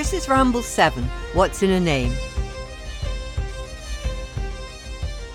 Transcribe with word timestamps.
Chris's 0.00 0.30
Ramble 0.30 0.62
7 0.62 1.04
What's 1.34 1.62
in 1.62 1.68
a 1.68 1.78
Name? 1.78 2.14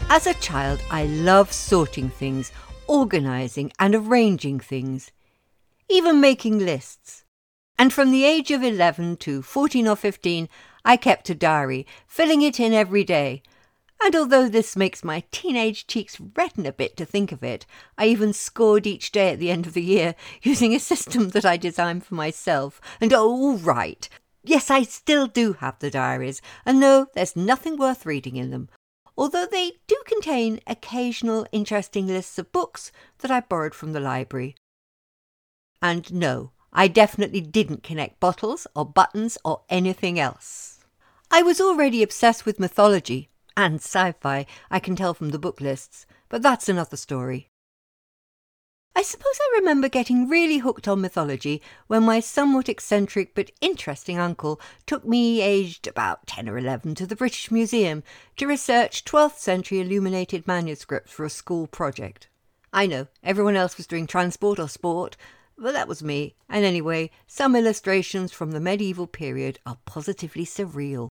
As 0.09 0.25
a 0.25 0.33
child, 0.33 0.81
I 0.89 1.05
loved 1.05 1.53
sorting 1.53 2.09
things, 2.09 2.51
organising 2.87 3.71
and 3.77 3.93
arranging 3.93 4.59
things, 4.59 5.11
even 5.87 6.19
making 6.19 6.57
lists. 6.57 7.25
And 7.77 7.93
from 7.93 8.09
the 8.09 8.25
age 8.25 8.49
of 8.49 8.63
11 8.63 9.17
to 9.17 9.43
14 9.43 9.87
or 9.87 9.95
15, 9.95 10.49
I 10.83 10.97
kept 10.97 11.29
a 11.29 11.35
diary, 11.35 11.85
filling 12.07 12.41
it 12.41 12.59
in 12.59 12.73
every 12.73 13.03
day. 13.03 13.43
And 14.03 14.15
although 14.15 14.49
this 14.49 14.75
makes 14.75 15.03
my 15.03 15.23
teenage 15.29 15.85
cheeks 15.85 16.19
redden 16.35 16.65
a 16.65 16.73
bit 16.73 16.97
to 16.97 17.05
think 17.05 17.31
of 17.31 17.43
it, 17.43 17.67
I 17.99 18.07
even 18.07 18.33
scored 18.33 18.87
each 18.87 19.11
day 19.11 19.29
at 19.29 19.37
the 19.37 19.51
end 19.51 19.67
of 19.67 19.75
the 19.75 19.83
year 19.83 20.15
using 20.41 20.73
a 20.73 20.79
system 20.79 21.29
that 21.29 21.45
I 21.45 21.55
designed 21.55 22.03
for 22.03 22.15
myself. 22.15 22.81
And 22.99 23.13
oh, 23.13 23.57
right. 23.57 24.09
Yes, 24.47 24.69
I 24.69 24.83
still 24.83 25.25
do 25.25 25.53
have 25.53 25.79
the 25.79 25.89
diaries, 25.89 26.39
and 26.67 26.79
no, 26.79 27.07
there's 27.15 27.35
nothing 27.35 27.77
worth 27.77 28.05
reading 28.05 28.35
in 28.35 28.51
them, 28.51 28.69
although 29.17 29.47
they 29.47 29.73
do 29.87 29.99
contain 30.05 30.59
occasional 30.67 31.47
interesting 31.51 32.05
lists 32.05 32.37
of 32.37 32.51
books 32.51 32.91
that 33.19 33.31
I 33.31 33.39
borrowed 33.39 33.73
from 33.73 33.93
the 33.93 33.99
library. 33.99 34.55
And 35.81 36.13
no, 36.13 36.51
I 36.71 36.87
definitely 36.87 37.41
didn't 37.41 37.81
connect 37.81 38.19
bottles 38.19 38.67
or 38.75 38.85
buttons 38.85 39.37
or 39.43 39.63
anything 39.67 40.19
else. 40.19 40.85
I 41.31 41.41
was 41.41 41.59
already 41.59 42.03
obsessed 42.03 42.45
with 42.45 42.59
mythology 42.59 43.29
and 43.57 43.75
sci 43.75 44.11
fi, 44.11 44.45
I 44.69 44.79
can 44.79 44.95
tell 44.95 45.15
from 45.15 45.29
the 45.29 45.39
book 45.39 45.59
lists, 45.59 46.05
but 46.29 46.43
that's 46.43 46.69
another 46.69 46.97
story. 46.97 47.49
I 48.97 49.01
suppose 49.01 49.37
I 49.41 49.57
remember 49.59 49.89
getting 49.89 50.29
really 50.29 50.59
hooked 50.59 50.87
on 50.87 51.01
mythology 51.01 51.61
when 51.87 52.03
my 52.03 52.21
somewhat 52.21 52.69
eccentric 52.69 53.35
but 53.35 53.51
interesting 53.59 54.17
uncle 54.17 54.61
took 54.85 55.05
me, 55.05 55.41
aged 55.41 55.85
about 55.85 56.25
10 56.27 56.47
or 56.47 56.57
11, 56.57 56.95
to 56.95 57.05
the 57.05 57.15
British 57.15 57.51
Museum 57.51 58.03
to 58.37 58.47
research 58.47 59.03
12th 59.03 59.37
century 59.37 59.81
illuminated 59.81 60.47
manuscripts 60.47 61.11
for 61.11 61.25
a 61.25 61.29
school 61.29 61.67
project. 61.67 62.29
I 62.71 62.87
know, 62.87 63.07
everyone 63.21 63.57
else 63.57 63.75
was 63.75 63.85
doing 63.85 64.07
transport 64.07 64.59
or 64.59 64.69
sport, 64.69 65.17
but 65.57 65.73
that 65.73 65.89
was 65.89 66.01
me, 66.01 66.35
and 66.47 66.63
anyway, 66.63 67.11
some 67.27 67.53
illustrations 67.53 68.31
from 68.31 68.51
the 68.51 68.61
medieval 68.61 69.07
period 69.07 69.59
are 69.65 69.77
positively 69.83 70.45
surreal. 70.45 71.09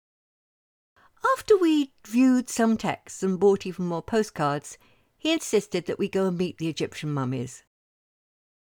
After 1.35 1.55
we 1.55 1.93
viewed 2.07 2.49
some 2.49 2.75
texts 2.75 3.21
and 3.21 3.39
bought 3.39 3.67
even 3.67 3.85
more 3.85 4.01
postcards, 4.01 4.79
he 5.15 5.31
insisted 5.31 5.85
that 5.85 5.99
we 5.99 6.09
go 6.09 6.25
and 6.25 6.37
meet 6.39 6.57
the 6.57 6.69
Egyptian 6.69 7.13
mummies. 7.13 7.63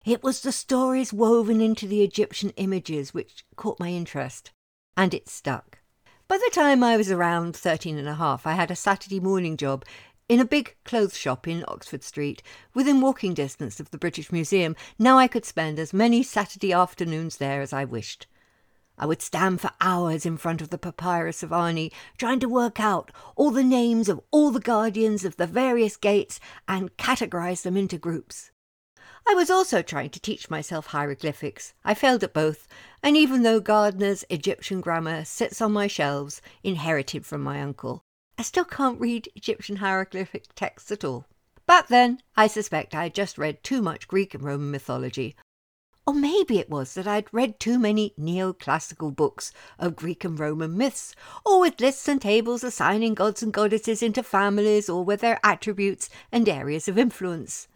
It 0.04 0.22
was 0.22 0.42
the 0.42 0.52
stories 0.52 1.14
woven 1.14 1.62
into 1.62 1.86
the 1.86 2.02
Egyptian 2.02 2.50
images 2.56 3.14
which 3.14 3.46
caught 3.56 3.80
my 3.80 3.88
interest, 3.88 4.52
and 4.98 5.14
it 5.14 5.30
stuck. 5.30 5.78
By 6.28 6.36
the 6.36 6.50
time 6.52 6.84
I 6.84 6.98
was 6.98 7.10
around 7.10 7.56
thirteen 7.56 7.96
and 7.96 8.06
a 8.06 8.16
half, 8.16 8.46
I 8.46 8.52
had 8.52 8.70
a 8.70 8.76
Saturday 8.76 9.18
morning 9.18 9.56
job 9.56 9.82
in 10.28 10.40
a 10.40 10.44
big 10.44 10.76
clothes 10.84 11.16
shop 11.16 11.48
in 11.48 11.64
Oxford 11.68 12.02
Street, 12.02 12.42
within 12.74 13.00
walking 13.00 13.32
distance 13.32 13.80
of 13.80 13.90
the 13.92 13.98
British 13.98 14.30
Museum, 14.30 14.76
now 14.98 15.16
I 15.16 15.26
could 15.26 15.46
spend 15.46 15.78
as 15.78 15.94
many 15.94 16.22
Saturday 16.22 16.74
afternoons 16.74 17.38
there 17.38 17.62
as 17.62 17.72
I 17.72 17.86
wished. 17.86 18.26
I 18.98 19.06
would 19.06 19.22
stand 19.22 19.62
for 19.62 19.70
hours 19.80 20.26
in 20.26 20.36
front 20.36 20.60
of 20.60 20.68
the 20.68 20.76
papyrus 20.76 21.42
of 21.42 21.50
Ani, 21.50 21.90
trying 22.18 22.40
to 22.40 22.48
work 22.48 22.78
out 22.78 23.10
all 23.36 23.50
the 23.50 23.64
names 23.64 24.10
of 24.10 24.20
all 24.30 24.50
the 24.50 24.60
guardians 24.60 25.24
of 25.24 25.38
the 25.38 25.46
various 25.46 25.96
gates 25.96 26.40
and 26.68 26.94
categorize 26.98 27.62
them 27.62 27.78
into 27.78 27.96
groups. 27.96 28.50
I 29.26 29.32
was 29.34 29.48
also 29.50 29.80
trying 29.80 30.10
to 30.10 30.20
teach 30.20 30.50
myself 30.50 30.86
hieroglyphics. 30.86 31.72
I 31.84 31.94
failed 31.94 32.22
at 32.22 32.34
both, 32.34 32.68
and 33.02 33.16
even 33.16 33.42
though 33.42 33.58
Gardner's 33.58 34.24
Egyptian 34.28 34.80
grammar 34.80 35.24
sits 35.24 35.62
on 35.62 35.72
my 35.72 35.86
shelves, 35.86 36.42
inherited 36.62 37.24
from 37.24 37.42
my 37.42 37.62
uncle, 37.62 38.02
I 38.38 38.42
still 38.42 38.64
can't 38.64 39.00
read 39.00 39.30
Egyptian 39.34 39.76
hieroglyphic 39.76 40.54
texts 40.54 40.92
at 40.92 41.04
all. 41.04 41.26
But 41.66 41.88
then, 41.88 42.20
I 42.36 42.46
suspect 42.46 42.94
I 42.94 43.04
had 43.04 43.14
just 43.14 43.38
read 43.38 43.64
too 43.64 43.80
much 43.80 44.08
Greek 44.08 44.34
and 44.34 44.44
Roman 44.44 44.70
mythology. 44.70 45.34
Or 46.06 46.12
maybe 46.12 46.58
it 46.58 46.68
was 46.68 46.92
that 46.92 47.06
I'd 47.06 47.32
read 47.32 47.58
too 47.58 47.78
many 47.78 48.12
neoclassical 48.18 49.16
books 49.16 49.52
of 49.78 49.96
Greek 49.96 50.22
and 50.22 50.38
Roman 50.38 50.76
myths, 50.76 51.14
or 51.46 51.60
with 51.60 51.80
lists 51.80 52.08
and 52.08 52.20
tables 52.20 52.62
assigning 52.62 53.14
gods 53.14 53.42
and 53.42 53.54
goddesses 53.54 54.02
into 54.02 54.22
families 54.22 54.90
or 54.90 55.02
with 55.02 55.22
their 55.22 55.40
attributes 55.42 56.10
and 56.30 56.46
areas 56.46 56.88
of 56.88 56.98
influence. 56.98 57.68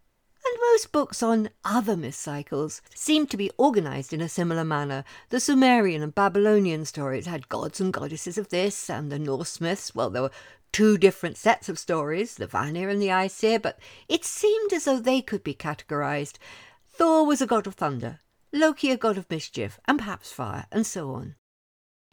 And 0.48 0.60
most 0.72 0.92
books 0.92 1.22
on 1.22 1.50
other 1.62 1.94
myth 1.94 2.14
cycles 2.14 2.80
seem 2.94 3.26
to 3.26 3.36
be 3.36 3.50
organized 3.58 4.14
in 4.14 4.22
a 4.22 4.30
similar 4.30 4.64
manner. 4.64 5.04
The 5.28 5.40
Sumerian 5.40 6.02
and 6.02 6.14
Babylonian 6.14 6.86
stories 6.86 7.26
had 7.26 7.50
gods 7.50 7.82
and 7.82 7.92
goddesses 7.92 8.38
of 8.38 8.48
this, 8.48 8.88
and 8.88 9.12
the 9.12 9.18
Norse 9.18 9.60
myths, 9.60 9.94
well, 9.94 10.08
there 10.08 10.22
were 10.22 10.30
two 10.72 10.96
different 10.96 11.36
sets 11.36 11.68
of 11.68 11.78
stories, 11.78 12.36
the 12.36 12.46
Vanir 12.46 12.88
and 12.88 13.02
the 13.02 13.10
Aesir, 13.10 13.58
but 13.58 13.78
it 14.08 14.24
seemed 14.24 14.72
as 14.72 14.86
though 14.86 14.98
they 14.98 15.20
could 15.20 15.44
be 15.44 15.52
categorized. 15.54 16.38
Thor 16.86 17.26
was 17.26 17.42
a 17.42 17.46
god 17.46 17.66
of 17.66 17.74
thunder, 17.74 18.20
Loki 18.50 18.90
a 18.90 18.96
god 18.96 19.18
of 19.18 19.28
mischief, 19.28 19.78
and 19.86 19.98
perhaps 19.98 20.32
fire, 20.32 20.64
and 20.72 20.86
so 20.86 21.10
on. 21.10 21.34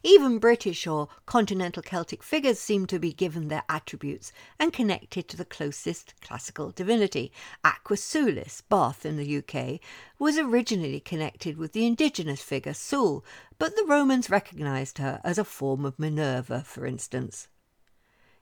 Even 0.08 0.38
British 0.38 0.86
or 0.86 1.08
continental 1.26 1.82
Celtic 1.82 2.22
figures 2.22 2.60
seem 2.60 2.86
to 2.86 3.00
be 3.00 3.12
given 3.12 3.48
their 3.48 3.64
attributes 3.68 4.32
and 4.60 4.72
connected 4.72 5.28
to 5.28 5.36
the 5.36 5.44
closest 5.44 6.14
classical 6.22 6.70
divinity. 6.70 7.32
Aquae 7.64 7.98
Sulis, 7.98 8.62
Bath 8.70 9.04
in 9.04 9.18
the 9.18 9.38
UK, 9.38 9.80
was 10.20 10.38
originally 10.38 11.00
connected 11.00 11.58
with 11.58 11.74
the 11.74 11.88
indigenous 11.88 12.44
figure 12.44 12.76
Sul, 12.76 13.26
but 13.58 13.76
the 13.76 13.86
Romans 13.88 14.30
recognised 14.30 15.00
her 15.00 15.22
as 15.24 15.40
a 15.40 15.44
form 15.44 15.86
of 15.86 15.98
Minerva, 15.98 16.64
for 16.64 16.86
instance. 16.86 17.48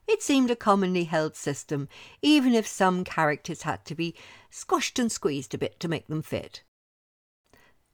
It 0.05 0.21
seemed 0.21 0.51
a 0.51 0.57
commonly 0.57 1.05
held 1.05 1.37
system, 1.37 1.87
even 2.21 2.53
if 2.53 2.67
some 2.67 3.05
characters 3.05 3.61
had 3.61 3.85
to 3.85 3.95
be 3.95 4.15
squashed 4.49 4.99
and 4.99 5.09
squeezed 5.09 5.53
a 5.53 5.57
bit 5.57 5.79
to 5.79 5.87
make 5.87 6.07
them 6.07 6.23
fit. 6.23 6.61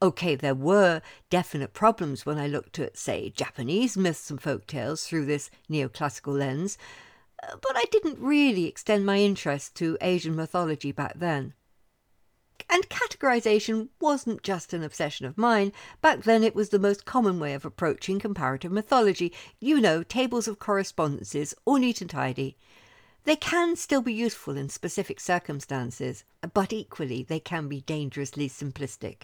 Okay, 0.02 0.36
there 0.36 0.56
were 0.56 1.02
definite 1.30 1.74
problems 1.74 2.26
when 2.26 2.38
I 2.38 2.48
looked 2.48 2.80
at, 2.80 2.96
say, 2.96 3.30
Japanese 3.32 3.98
myths 3.98 4.30
and 4.30 4.42
folk 4.42 4.66
tales 4.66 5.06
through 5.06 5.26
this 5.26 5.52
neoclassical 5.70 6.38
lens, 6.38 6.78
uh, 7.44 7.58
but 7.62 7.76
I 7.76 7.84
didn't 7.92 8.18
really 8.18 8.66
extend 8.66 9.06
my 9.06 9.18
interest 9.18 9.76
to 9.76 9.98
Asian 10.00 10.38
mythology 10.38 10.94
back 10.94 11.20
then. 11.20 11.54
And 12.70 12.88
categorization 12.88 13.90
wasn't 14.00 14.42
just 14.42 14.72
an 14.72 14.84
obsession 14.84 15.26
of 15.26 15.38
mine. 15.38 15.74
Back 16.00 16.24
then, 16.24 16.46
it 16.46 16.56
was 16.56 16.70
the 16.70 16.80
most 16.80 17.04
common 17.04 17.38
way 17.38 17.54
of 17.54 17.66
approaching 17.66 18.20
comparative 18.20 18.72
mythology. 18.72 19.34
You 19.60 19.82
know, 19.82 20.04
tables 20.04 20.48
of 20.48 20.60
correspondences, 20.60 21.54
all 21.66 21.76
neat 21.76 22.00
and 22.00 22.10
tidy. 22.10 22.56
They 23.26 23.36
can 23.36 23.76
still 23.76 24.02
be 24.02 24.14
useful 24.14 24.56
in 24.56 24.70
specific 24.70 25.20
circumstances, 25.20 26.24
but 26.54 26.72
equally 26.72 27.22
they 27.22 27.42
can 27.42 27.68
be 27.68 27.82
dangerously 27.82 28.48
simplistic. 28.48 29.24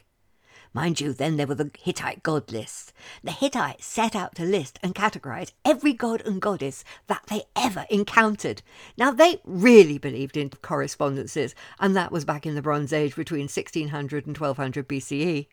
Mind 0.76 1.00
you, 1.00 1.14
then 1.14 1.38
there 1.38 1.48
were 1.48 1.56
the 1.56 1.72
Hittite 1.80 2.22
god 2.22 2.52
lists. 2.52 2.92
The 3.24 3.32
Hittites 3.32 3.86
set 3.86 4.14
out 4.14 4.36
to 4.36 4.44
list 4.44 4.78
and 4.84 4.94
categorize 4.94 5.54
every 5.64 5.94
god 5.94 6.22
and 6.26 6.42
goddess 6.42 6.84
that 7.08 7.24
they 7.30 7.44
ever 7.56 7.86
encountered. 7.90 8.62
Now, 8.98 9.12
they 9.12 9.40
really 9.46 9.98
believed 9.98 10.36
in 10.36 10.50
correspondences, 10.50 11.56
and 11.80 11.96
that 11.96 12.12
was 12.12 12.26
back 12.26 12.46
in 12.46 12.56
the 12.56 12.62
Bronze 12.62 12.92
Age 12.92 13.16
between 13.16 13.44
1600 13.44 14.28
and 14.28 14.38
1200 14.38 14.86
BCE. 14.86 15.48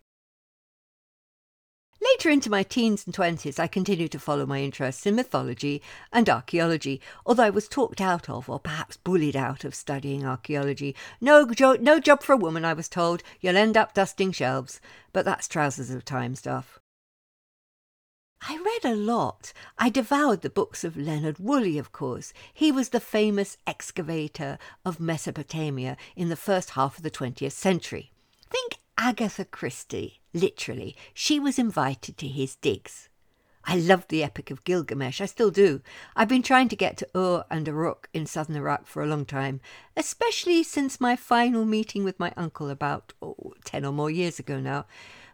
Later 2.02 2.30
into 2.30 2.50
my 2.50 2.64
teens 2.64 3.04
and 3.06 3.14
twenties, 3.14 3.60
I 3.60 3.68
continued 3.68 4.10
to 4.12 4.18
follow 4.18 4.44
my 4.44 4.60
interests 4.60 5.06
in 5.06 5.14
mythology 5.14 5.80
and 6.12 6.28
archaeology, 6.28 7.00
although 7.24 7.44
I 7.44 7.50
was 7.50 7.68
talked 7.68 8.00
out 8.00 8.28
of, 8.28 8.48
or 8.48 8.58
perhaps 8.58 8.96
bullied 8.96 9.36
out 9.36 9.62
of, 9.64 9.72
studying 9.72 10.24
archaeology. 10.24 10.96
No, 11.20 11.46
jo- 11.46 11.76
no 11.80 12.00
job 12.00 12.22
for 12.22 12.32
a 12.32 12.36
woman, 12.36 12.64
I 12.64 12.72
was 12.72 12.88
told. 12.88 13.22
You'll 13.41 13.56
end 13.56 13.76
up 13.76 13.94
dusting 13.94 14.32
shelves. 14.32 14.80
But 15.12 15.24
that's 15.24 15.47
trousers 15.47 15.91
of 15.91 16.04
time 16.04 16.34
stuff. 16.34 16.80
I 18.48 18.56
read 18.56 18.92
a 18.92 18.97
lot. 18.97 19.53
I 19.78 19.88
devoured 19.88 20.41
the 20.41 20.50
books 20.50 20.82
of 20.82 20.97
Leonard 20.97 21.38
Woolley, 21.38 21.78
of 21.78 21.92
course. 21.92 22.32
He 22.53 22.72
was 22.72 22.88
the 22.88 22.98
famous 22.98 23.59
excavator 23.65 24.59
of 24.84 24.98
Mesopotamia 24.98 25.97
in 26.16 26.30
the 26.30 26.36
first 26.36 26.71
half 26.71 26.97
of 26.97 27.04
the 27.04 27.10
20th 27.10 27.53
century. 27.53 28.10
Think 28.50 28.81
Agatha 29.04 29.45
Christie, 29.45 30.21
literally. 30.33 30.95
She 31.13 31.41
was 31.41 31.59
invited 31.59 32.16
to 32.19 32.28
his 32.28 32.54
digs. 32.54 33.09
I 33.65 33.75
loved 33.75 34.10
the 34.10 34.22
Epic 34.22 34.49
of 34.53 34.63
Gilgamesh, 34.63 35.21
I 35.21 35.27
still 35.27 35.51
do. 35.51 35.83
I've 36.15 36.28
been 36.28 36.45
trying 36.45 36.69
to 36.69 36.77
get 36.77 36.99
to 36.99 37.09
Ur 37.13 37.45
and 37.51 37.66
Uruk 37.66 38.09
in 38.15 38.27
southern 38.27 38.54
Iraq 38.54 38.87
for 38.87 39.03
a 39.03 39.09
long 39.09 39.25
time, 39.25 39.60
especially 39.97 40.63
since 40.63 41.01
my 41.01 41.16
final 41.16 41.65
meeting 41.65 42.04
with 42.04 42.21
my 42.21 42.33
uncle 42.37 42.71
about 42.71 43.13
oh, 43.21 43.54
ten 43.65 43.84
or 43.84 43.91
more 43.91 44.09
years 44.09 44.39
ago 44.39 44.60
now. 44.60 44.87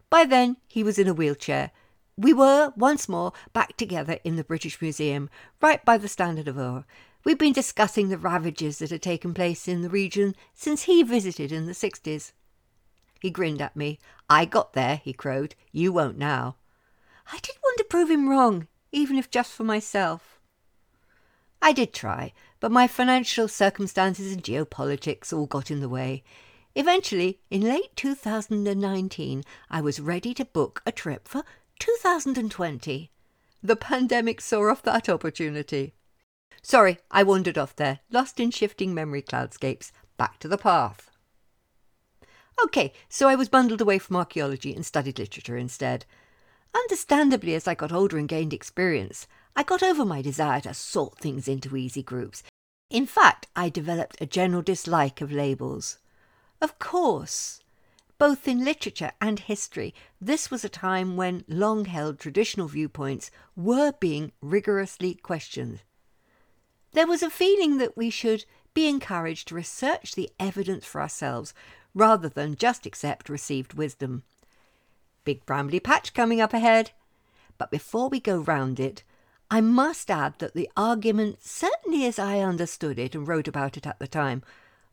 By 0.09 0.25
then, 0.25 0.57
he 0.67 0.83
was 0.83 0.99
in 0.99 1.07
a 1.07 1.13
wheelchair. 1.13 1.71
We 2.17 2.33
were, 2.33 2.73
once 2.75 3.07
more, 3.07 3.35
back 3.53 3.77
together 3.77 4.19
in 4.25 4.37
the 4.37 4.45
British 4.45 4.81
Museum, 4.81 5.29
right 5.61 5.85
by 5.85 5.99
the 5.99 6.09
Standard 6.09 6.49
of 6.49 6.57
Ur. 6.57 6.87
We'd 7.23 7.37
been 7.37 7.53
discussing 7.53 8.09
the 8.09 8.17
ravages 8.17 8.79
that 8.79 8.89
had 8.89 9.03
taken 9.03 9.35
place 9.35 9.69
in 9.69 9.83
the 9.83 9.91
region 9.91 10.35
since 10.55 10.85
he 10.85 11.03
visited 11.03 11.53
in 11.53 11.67
the 11.67 11.73
60s. 11.73 12.33
He 13.19 13.31
grinned 13.31 13.61
at 13.61 13.77
me. 13.77 13.99
I 14.31 14.45
got 14.45 14.73
there, 14.73 14.97
he 14.97 15.13
crowed. 15.13 15.55
You 15.73 15.93
won't 15.93 16.19
now. 16.19 16.57
I 17.33 17.39
did 17.39 17.57
want 17.63 17.79
to 17.79 17.85
prove 17.85 18.11
him 18.11 18.29
wrong, 18.29 18.69
even 18.93 19.17
if 19.19 19.31
just 19.31 19.53
for 19.53 19.65
myself. 19.65 20.41
I 21.61 21.73
did 21.73 21.93
try, 21.93 22.33
but 22.61 22.71
my 22.71 22.87
financial 22.87 23.49
circumstances 23.49 24.33
and 24.33 24.43
geopolitics 24.43 25.33
all 25.33 25.47
got 25.47 25.71
in 25.71 25.81
the 25.81 25.89
way. 25.89 26.23
Eventually, 26.75 27.41
in 27.51 27.63
late 27.63 27.97
2019, 27.97 29.43
I 29.69 29.81
was 29.81 30.01
ready 30.01 30.33
to 30.35 30.45
book 30.45 30.81
a 30.87 30.93
trip 30.93 31.27
for 31.27 31.43
2020. 31.81 33.11
The 33.63 33.77
pandemic 33.77 34.41
saw 34.41 34.71
off 34.71 34.83
that 34.83 35.09
opportunity. 35.09 35.95
Sorry, 36.63 36.99
I 37.11 37.25
wandered 37.25 37.59
off 37.59 37.75
there, 37.75 38.01
lost 38.11 38.39
in 38.39 38.53
shifting 38.53 38.95
memory 38.95 39.23
cloudscapes. 39.23 39.91
Back 40.17 40.39
to 40.39 40.49
the 40.49 40.59
path. 40.59 41.11
OK, 42.61 42.93
so 43.09 43.29
I 43.29 43.37
was 43.37 43.49
bundled 43.49 43.81
away 43.81 43.99
from 43.99 44.17
archaeology 44.17 44.75
and 44.75 44.85
studied 44.85 45.19
literature 45.19 45.57
instead. 45.57 46.05
Understandably, 46.75 47.55
as 47.55 47.69
I 47.69 47.75
got 47.75 47.93
older 47.93 48.19
and 48.19 48.29
gained 48.29 48.53
experience, 48.53 49.27
I 49.55 49.63
got 49.63 49.83
over 49.83 50.05
my 50.05 50.23
desire 50.23 50.61
to 50.63 50.75
sort 50.75 51.19
things 51.19 51.49
into 51.49 51.77
easy 51.77 52.03
groups. 52.03 52.43
In 52.91 53.07
fact, 53.07 53.47
I 53.55 53.69
developed 53.69 54.17
a 54.21 54.27
general 54.27 54.63
dislike 54.63 55.21
of 55.21 55.31
labels. 55.31 55.99
Of 56.61 56.79
course, 56.79 57.61
both 58.19 58.49
in 58.49 58.65
literature 58.65 59.13
and 59.21 59.39
history, 59.39 59.95
this 60.21 60.51
was 60.51 60.65
a 60.65 60.69
time 60.69 61.17
when 61.17 61.45
long 61.47 61.85
held 61.85 62.19
traditional 62.19 62.67
viewpoints 62.67 63.31
were 63.55 63.93
being 63.93 64.33
rigorously 64.41 65.15
questioned. 65.15 65.83
There 66.93 67.07
was 67.07 67.23
a 67.23 67.31
feeling 67.31 67.79
that 67.79 67.97
we 67.97 68.11
should 68.11 68.45
be 68.75 68.89
encouraged 68.89 69.49
to 69.49 69.55
research 69.55 70.15
the 70.15 70.31
evidence 70.41 70.85
for 70.85 71.01
ourselves 71.01 71.55
rather 71.95 72.29
than 72.29 72.57
just 72.57 72.87
accept 72.87 73.29
received 73.29 73.75
wisdom. 73.75 74.23
Big 75.25 75.45
brambly 75.47 75.83
patch 75.83 76.15
coming 76.15 76.41
up 76.41 76.55
ahead. 76.55 76.93
But 77.59 77.71
before 77.71 78.09
we 78.09 78.21
go 78.21 78.39
round 78.39 78.79
it, 78.79 79.03
I 79.51 79.61
must 79.61 80.11
add 80.11 80.39
that 80.39 80.55
the 80.55 80.69
argument, 80.77 81.43
certainly 81.43 82.07
as 82.07 82.19
I 82.19 82.41
understood 82.41 82.99
it 82.99 83.15
and 83.15 83.27
wrote 83.27 83.49
about 83.49 83.77
it 83.77 83.87
at 83.87 83.99
the 83.99 84.07
time, 84.07 84.43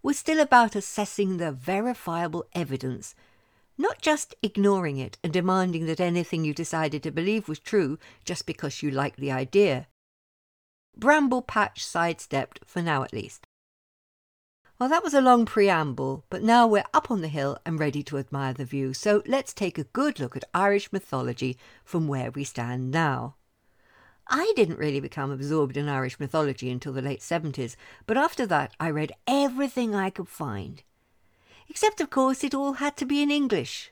was 0.01 0.18
still 0.18 0.39
about 0.39 0.75
assessing 0.75 1.38
the 1.38 1.51
verifiable 1.51 2.45
evidence, 2.53 3.15
not 3.77 4.01
just 4.01 4.36
ignoring 4.41 4.98
it 4.98 5.18
and 5.24 5.33
demanding 5.33 5.86
that 5.88 6.00
anything 6.00 6.45
you 6.45 6.53
decided 6.53 7.03
to 7.03 7.12
believe 7.12 7.50
was 7.50 7.59
true 7.59 7.98
just 8.24 8.45
because 8.45 8.81
you 8.81 8.89
liked 8.89 9.19
the 9.19 9.31
idea. 9.31 9.88
Bramble 10.95 11.41
Patch 11.41 11.86
sidestepped, 11.86 12.59
for 12.65 12.81
now 12.81 13.03
at 13.03 13.13
least. 13.13 13.44
Well, 14.77 14.89
that 14.89 15.06
was 15.06 15.13
a 15.13 15.22
long 15.22 15.45
preamble, 15.45 16.25
but 16.30 16.44
now 16.44 16.68
we're 16.68 16.83
up 16.94 17.10
on 17.10 17.22
the 17.22 17.30
hill 17.30 17.57
and 17.66 17.80
ready 17.80 18.04
to 18.04 18.18
admire 18.18 18.51
the 18.54 18.66
view, 18.66 18.94
so 18.94 19.24
let's 19.25 19.54
take 19.54 19.77
a 19.77 19.86
good 19.86 20.19
look 20.19 20.36
at 20.36 20.44
Irish 20.54 20.92
mythology 20.92 21.57
from 21.86 22.10
where 22.10 22.30
we 22.30 22.44
stand 22.44 22.92
now. 22.92 23.36
I 24.27 24.51
didn't 24.57 24.77
really 24.77 25.00
become 25.00 25.31
absorbed 25.31 25.77
in 25.77 25.88
Irish 25.88 26.19
mythology 26.19 26.69
until 26.69 26.92
the 26.92 27.01
late 27.01 27.22
70s, 27.22 27.77
but 28.06 28.18
after 28.18 28.45
that 28.48 28.75
I 28.77 28.89
read 28.89 29.13
everything 29.25 29.95
I 29.95 30.10
could 30.10 30.27
find. 30.27 30.83
Except, 31.69 32.01
of 32.01 32.10
course, 32.10 32.44
it 32.44 32.54
all 32.54 32.74
had 32.74 32.98
to 32.98 33.06
be 33.06 33.22
in 33.22 33.31
English. 33.31 33.92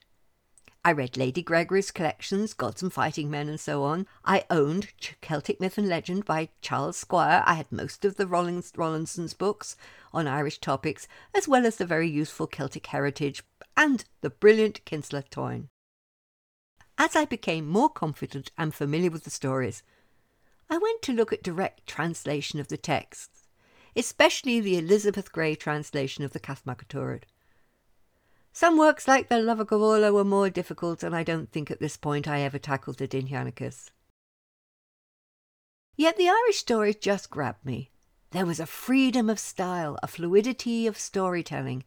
I 0.85 0.91
read 0.91 1.15
Lady 1.15 1.41
Gregory's 1.41 1.91
collections, 1.91 2.53
Gods 2.53 2.81
and 2.83 2.91
Fighting 2.91 3.31
Men, 3.31 3.47
and 3.47 3.59
so 3.59 3.83
on. 3.83 4.05
I 4.25 4.43
owned 4.49 4.89
Celtic 5.21 5.61
Myth 5.61 5.77
and 5.77 5.87
Legend 5.87 6.25
by 6.25 6.49
Charles 6.61 6.97
Squire. 6.97 7.41
I 7.45 7.53
had 7.53 7.71
most 7.71 8.03
of 8.03 8.17
the 8.17 8.27
Rollins, 8.27 8.73
Rollinson's 8.75 9.33
books 9.33 9.77
on 10.11 10.27
Irish 10.27 10.59
topics, 10.59 11.07
as 11.33 11.47
well 11.47 11.65
as 11.65 11.77
the 11.77 11.85
very 11.85 12.09
useful 12.09 12.47
Celtic 12.47 12.85
Heritage 12.87 13.43
and 13.77 14.03
the 14.19 14.29
brilliant 14.29 14.83
Kinsella 14.83 15.23
Táin. 15.23 15.69
As 16.97 17.15
I 17.15 17.23
became 17.23 17.65
more 17.65 17.89
confident 17.89 18.51
and 18.57 18.75
familiar 18.75 19.09
with 19.09 19.23
the 19.23 19.29
stories, 19.29 19.83
I 20.69 20.77
went 20.77 21.01
to 21.03 21.13
look 21.13 21.31
at 21.31 21.43
direct 21.43 21.87
translation 21.87 22.59
of 22.59 22.67
the 22.67 22.77
texts, 22.77 23.47
especially 23.95 24.59
the 24.59 24.77
Elizabeth 24.77 25.31
Gray 25.31 25.55
translation 25.55 26.25
of 26.25 26.33
the 26.33 26.41
Cath 26.41 26.65
Maige 26.65 26.87
Tuired. 26.89 27.25
Some 28.55 28.77
works 28.77 29.07
like 29.07 29.29
the 29.29 29.35
Lebor 29.35 29.65
Gabála 29.65 30.13
were 30.13 30.23
more 30.23 30.49
difficult, 30.49 31.01
and 31.01 31.15
I 31.15 31.23
don't 31.23 31.51
think 31.51 31.71
at 31.71 31.79
this 31.79 31.97
point 31.97 32.27
I 32.27 32.41
ever 32.41 32.59
tackled 32.59 32.99
the 32.99 33.07
Dindshenchas. 33.07 33.89
Yet 35.95 36.17
the 36.17 36.29
Irish 36.29 36.57
stories 36.57 36.95
just 36.95 37.31
grabbed 37.31 37.65
me. 37.65 37.89
There 38.29 38.45
was 38.45 38.59
a 38.59 38.67
freedom 38.67 39.29
of 39.29 39.39
style, 39.39 39.97
a 40.03 40.07
fluidity 40.07 40.85
of 40.85 40.99
storytelling, 40.99 41.83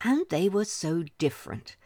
and 0.00 0.24
they 0.30 0.48
were 0.48 0.64
so 0.64 1.04
different. 1.18 1.76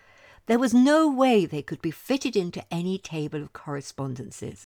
There 0.47 0.59
was 0.59 0.73
no 0.73 1.11
way 1.11 1.45
they 1.45 1.63
could 1.63 1.83
be 1.83 1.91
fitted 1.91 2.37
into 2.37 2.65
any 2.73 2.99
table 2.99 3.43
of 3.43 3.53
correspondences. 3.53 4.65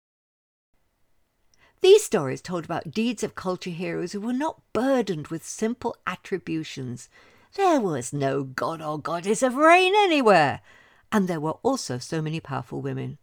These 1.81 2.05
stories 2.05 2.43
told 2.43 2.67
about 2.67 2.91
deeds 2.91 3.23
of 3.23 3.35
culture 3.35 3.71
heroes 3.71 4.13
who 4.13 4.21
were 4.21 4.33
not 4.33 4.61
burdened 4.73 5.29
with 5.29 5.45
simple 5.45 5.97
attributions. 6.07 7.09
There 7.55 7.81
was 7.81 8.15
no 8.15 8.45
god 8.45 8.81
oh 8.81 8.93
or 8.93 8.99
goddess 8.99 9.43
of 9.43 9.57
rain 9.57 9.93
anywhere, 9.95 10.63
and 11.11 11.29
there 11.29 11.41
were 11.41 11.59
also 11.63 11.99
so 11.99 12.23
many 12.23 12.41
powerful 12.41 12.81
women. 12.81 13.19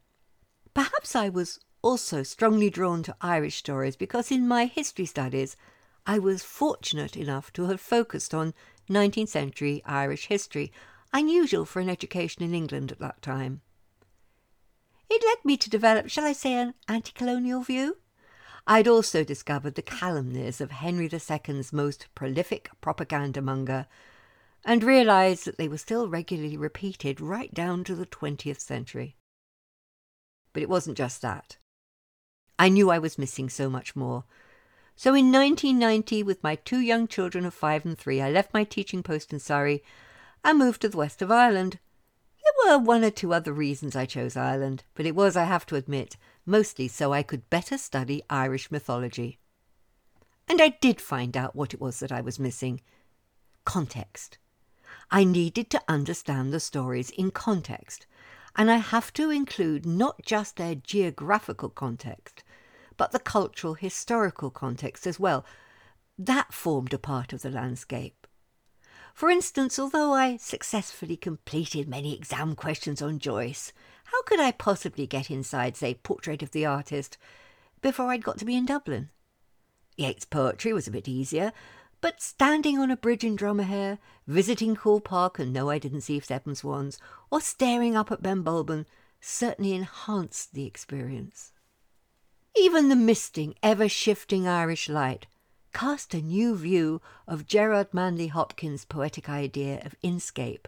Perhaps 0.75 1.15
I 1.15 1.29
was 1.29 1.59
also 1.81 2.21
strongly 2.21 2.69
drawn 2.69 3.01
to 3.03 3.15
Irish 3.21 3.57
stories 3.57 3.95
because 3.95 4.31
in 4.31 4.47
my 4.47 4.65
history 4.65 5.07
studies 5.07 5.57
I 6.05 6.19
was 6.19 6.43
fortunate 6.43 7.17
enough 7.17 7.51
to 7.53 7.65
have 7.65 7.81
focused 7.81 8.35
on 8.35 8.53
19th 8.87 9.29
century 9.29 9.81
Irish 9.85 10.27
history, 10.27 10.71
unusual 11.11 11.65
for 11.65 11.79
an 11.79 11.89
education 11.89 12.43
in 12.43 12.53
England 12.53 12.91
at 12.91 12.99
that 12.99 13.23
time. 13.23 13.61
It 15.09 15.23
led 15.25 15.43
me 15.43 15.57
to 15.57 15.71
develop, 15.71 16.07
shall 16.07 16.25
I 16.25 16.33
say, 16.33 16.53
an 16.53 16.75
anti 16.87 17.13
colonial 17.13 17.63
view. 17.63 17.97
I'd 18.67 18.87
also 18.87 19.23
discovered 19.23 19.73
the 19.73 19.81
calumnies 19.81 20.61
of 20.61 20.69
Henry 20.69 21.09
II's 21.11 21.73
most 21.73 22.07
prolific 22.13 22.69
propaganda 22.79 23.41
monger 23.41 23.87
and 24.69 24.83
realised 24.83 25.45
that 25.45 25.57
they 25.57 25.67
were 25.67 25.79
still 25.79 26.07
regularly 26.07 26.55
repeated 26.55 27.19
right 27.19 27.51
down 27.55 27.83
to 27.83 27.95
the 27.95 28.05
20th 28.05 28.59
century. 28.59 29.15
But 30.53 30.61
it 30.61 30.69
wasn't 30.69 30.95
just 30.95 31.23
that. 31.23 31.57
I 32.59 32.69
knew 32.69 32.91
I 32.91 32.99
was 32.99 33.17
missing 33.17 33.49
so 33.49 33.67
much 33.67 33.95
more. 33.95 34.25
So 34.95 35.15
in 35.15 35.31
1990, 35.31 36.21
with 36.21 36.43
my 36.43 36.53
two 36.53 36.81
young 36.81 37.07
children 37.07 37.47
of 37.47 37.53
five 37.55 37.83
and 37.83 37.97
three, 37.97 38.21
I 38.21 38.29
left 38.29 38.53
my 38.53 38.63
teaching 38.63 39.01
post 39.01 39.33
in 39.33 39.39
Surrey 39.39 39.81
and 40.43 40.59
moved 40.59 40.81
to 40.81 40.89
the 40.89 40.97
west 40.97 41.23
of 41.23 41.31
Ireland. 41.31 41.79
There 42.43 42.77
were 42.77 42.83
one 42.83 43.03
or 43.03 43.09
two 43.09 43.33
other 43.33 43.51
reasons 43.51 43.95
I 43.95 44.05
chose 44.05 44.37
Ireland, 44.37 44.83
but 44.93 45.07
it 45.07 45.15
was, 45.15 45.35
I 45.35 45.45
have 45.45 45.65
to 45.65 45.77
admit, 45.77 46.15
mostly 46.45 46.87
so 46.87 47.11
I 47.11 47.23
could 47.23 47.49
better 47.49 47.79
study 47.79 48.21
Irish 48.29 48.69
mythology. 48.69 49.39
And 50.47 50.61
I 50.61 50.77
did 50.79 51.01
find 51.01 51.35
out 51.35 51.55
what 51.55 51.73
it 51.73 51.81
was 51.81 51.99
that 52.01 52.11
I 52.11 52.21
was 52.21 52.37
missing 52.37 52.81
context. 53.65 54.37
I 55.11 55.23
needed 55.23 55.69
to 55.71 55.81
understand 55.87 56.53
the 56.53 56.59
stories 56.59 57.09
in 57.09 57.31
context, 57.31 58.05
and 58.55 58.69
I 58.69 58.77
have 58.77 59.11
to 59.13 59.31
include 59.31 59.85
not 59.85 60.23
just 60.23 60.57
their 60.57 60.75
geographical 60.75 61.69
context, 61.69 62.43
but 62.95 63.11
the 63.11 63.19
cultural 63.19 63.73
historical 63.73 64.51
context 64.51 65.07
as 65.07 65.19
well. 65.19 65.45
That 66.17 66.53
formed 66.53 66.93
a 66.93 66.99
part 66.99 67.33
of 67.33 67.41
the 67.41 67.49
landscape. 67.49 68.27
For 69.13 69.29
instance, 69.29 69.79
although 69.79 70.13
I 70.13 70.37
successfully 70.37 71.17
completed 71.17 71.89
many 71.89 72.15
exam 72.15 72.55
questions 72.55 73.01
on 73.01 73.19
Joyce, 73.19 73.73
how 74.05 74.21
could 74.23 74.39
I 74.39 74.51
possibly 74.51 75.07
get 75.07 75.31
inside, 75.31 75.75
say, 75.75 75.93
Portrait 75.95 76.43
of 76.43 76.51
the 76.51 76.65
Artist, 76.65 77.17
before 77.81 78.07
I'd 78.07 78.23
got 78.23 78.37
to 78.39 78.45
be 78.45 78.55
in 78.55 78.65
Dublin? 78.65 79.09
Yeats' 79.97 80.25
poetry 80.25 80.71
was 80.71 80.87
a 80.87 80.91
bit 80.91 81.07
easier, 81.07 81.51
but 82.01 82.21
standing 82.21 82.77
on 82.77 82.91
a 82.91 82.97
bridge 82.97 83.23
in 83.23 83.35
Dromahair, 83.35 83.97
visiting 84.27 84.75
Coole 84.75 85.01
Park 85.01 85.39
and 85.39 85.51
no, 85.51 85.69
I 85.69 85.79
didn't 85.79 86.01
see 86.01 86.19
seven 86.19 86.55
swans, 86.55 86.97
or 87.29 87.41
staring 87.41 87.95
up 87.95 88.11
at 88.11 88.21
Ben 88.21 88.43
Bulben 88.43 88.85
certainly 89.21 89.73
enhanced 89.73 90.53
the 90.53 90.65
experience. 90.65 91.51
Even 92.57 92.89
the 92.89 92.95
misting, 92.95 93.55
ever 93.61 93.89
shifting 93.89 94.47
Irish 94.47 94.89
light 94.89 95.27
cast 95.71 96.13
a 96.13 96.21
new 96.21 96.55
view 96.55 97.01
of 97.27 97.45
Gerard 97.45 97.93
Manley 97.93 98.27
Hopkins' 98.27 98.85
poetic 98.85 99.29
idea 99.29 99.81
of 99.85 99.95
inscape. 100.03 100.65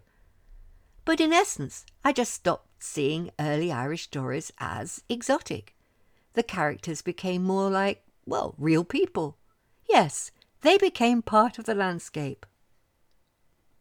But 1.06 1.20
in 1.20 1.34
essence, 1.34 1.86
I 2.04 2.14
just 2.14 2.34
stopped 2.34 2.84
seeing 2.84 3.32
early 3.40 3.72
Irish 3.72 4.04
stories 4.04 4.52
as 4.60 5.02
exotic. 5.10 5.76
The 6.34 6.44
characters 6.44 7.02
became 7.02 7.44
more 7.44 7.70
like, 7.70 8.04
well, 8.26 8.54
real 8.58 8.84
people. 8.84 9.38
Yes, 9.90 10.32
they 10.62 10.78
became 10.78 11.22
part 11.22 11.58
of 11.60 11.66
the 11.66 11.76
landscape. 11.76 12.46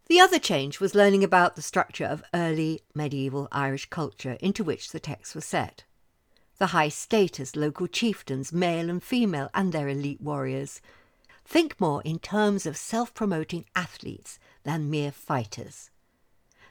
The 0.06 0.20
other 0.20 0.38
change 0.38 0.80
was 0.80 0.94
learning 0.94 1.22
about 1.22 1.54
the 1.56 1.62
structure 1.62 2.04
of 2.04 2.25
early 2.34 2.80
medieval 2.94 3.49
Irish 3.52 3.87
culture 3.90 4.37
into 4.40 4.64
which 4.64 4.90
the 4.90 5.00
texts 5.00 5.34
were 5.34 5.40
set. 5.40 5.84
The 6.58 6.68
high 6.68 6.88
status 6.88 7.54
local 7.54 7.87
chieftains, 7.87 8.52
male 8.52 8.90
and 8.90 9.02
female, 9.02 9.49
and 9.54 9.72
their 9.72 9.88
elite 9.88 10.20
warriors. 10.20 10.80
Think 11.44 11.80
more 11.80 12.02
in 12.02 12.18
terms 12.18 12.66
of 12.66 12.76
self 12.76 13.14
promoting 13.14 13.64
athletes 13.75 14.38
than 14.64 14.90
mere 14.90 15.12
fighters 15.12 15.90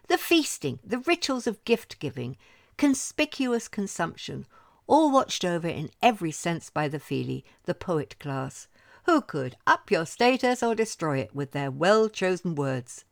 the 0.09 0.17
feasting, 0.17 0.79
the 0.83 0.97
rituals 0.97 1.45
of 1.45 1.63
gift 1.65 1.99
giving, 1.99 2.35
conspicuous 2.77 3.67
consumption, 3.67 4.45
all 4.87 5.11
watched 5.11 5.45
over 5.45 5.67
in 5.67 5.91
every 6.01 6.31
sense 6.31 6.71
by 6.71 6.87
the 6.87 6.99
filí, 6.99 7.43
the 7.65 7.75
poet 7.75 8.17
class, 8.19 8.67
who 9.09 9.21
could 9.21 9.57
up 9.65 9.89
your 9.89 10.05
status 10.05 10.61
or 10.61 10.75
destroy 10.75 11.17
it 11.17 11.33
with 11.33 11.49
their 11.49 11.71
well 11.71 12.09
chosen 12.09 12.53
words. 12.53 13.05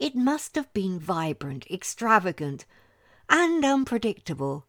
It 0.00 0.16
must 0.16 0.56
have 0.56 0.72
been 0.72 0.98
vibrant, 0.98 1.64
extravagant, 1.70 2.66
and 3.28 3.64
unpredictable. 3.64 4.66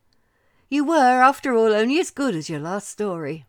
You 0.69 0.83
were, 0.85 1.23
after 1.23 1.55
all, 1.55 1.73
only 1.73 1.99
as 1.99 2.11
good 2.11 2.35
as 2.35 2.51
your 2.51 2.59
last 2.59 2.87
story. 2.87 3.47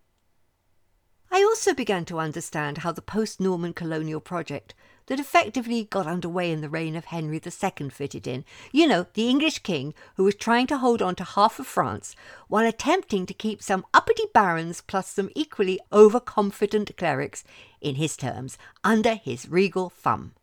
I 1.31 1.43
also 1.43 1.75
began 1.75 2.07
to 2.07 2.19
understand 2.19 2.79
how 2.79 2.93
the 2.93 3.03
post 3.03 3.39
Norman 3.39 3.75
colonial 3.75 4.23
project 4.23 4.75
that 5.07 5.21
effectively 5.21 5.85
got 5.85 6.07
underway 6.07 6.51
in 6.51 6.61
the 6.61 6.69
reign 6.69 6.97
of 6.97 7.07
Henry 7.07 7.41
II 7.45 7.91
fitted 7.91 8.27
in. 8.27 8.45
You 8.73 8.87
know, 8.87 9.07
the 9.15 9.29
English 9.29 9.61
king 9.61 9.95
who 10.17 10.25
was 10.25 10.35
trying 10.35 10.67
to 10.69 10.79
hold 10.79 11.03
on 11.03 11.15
to 11.17 11.25
half 11.25 11.59
of 11.59 11.67
France 11.67 12.15
while 12.49 12.67
attempting 12.67 13.27
to 13.27 13.35
keep 13.35 13.63
some 13.63 13.85
uppity 13.93 14.25
barons 14.33 14.81
plus 14.81 15.09
some 15.09 15.31
equally 15.35 15.81
overconfident 15.93 16.97
clerics, 16.97 17.45
in 17.81 17.97
his 17.97 18.17
terms, 18.17 18.59
under 18.85 19.15
his 19.15 19.49
regal 19.49 19.91
thumb. 19.91 20.35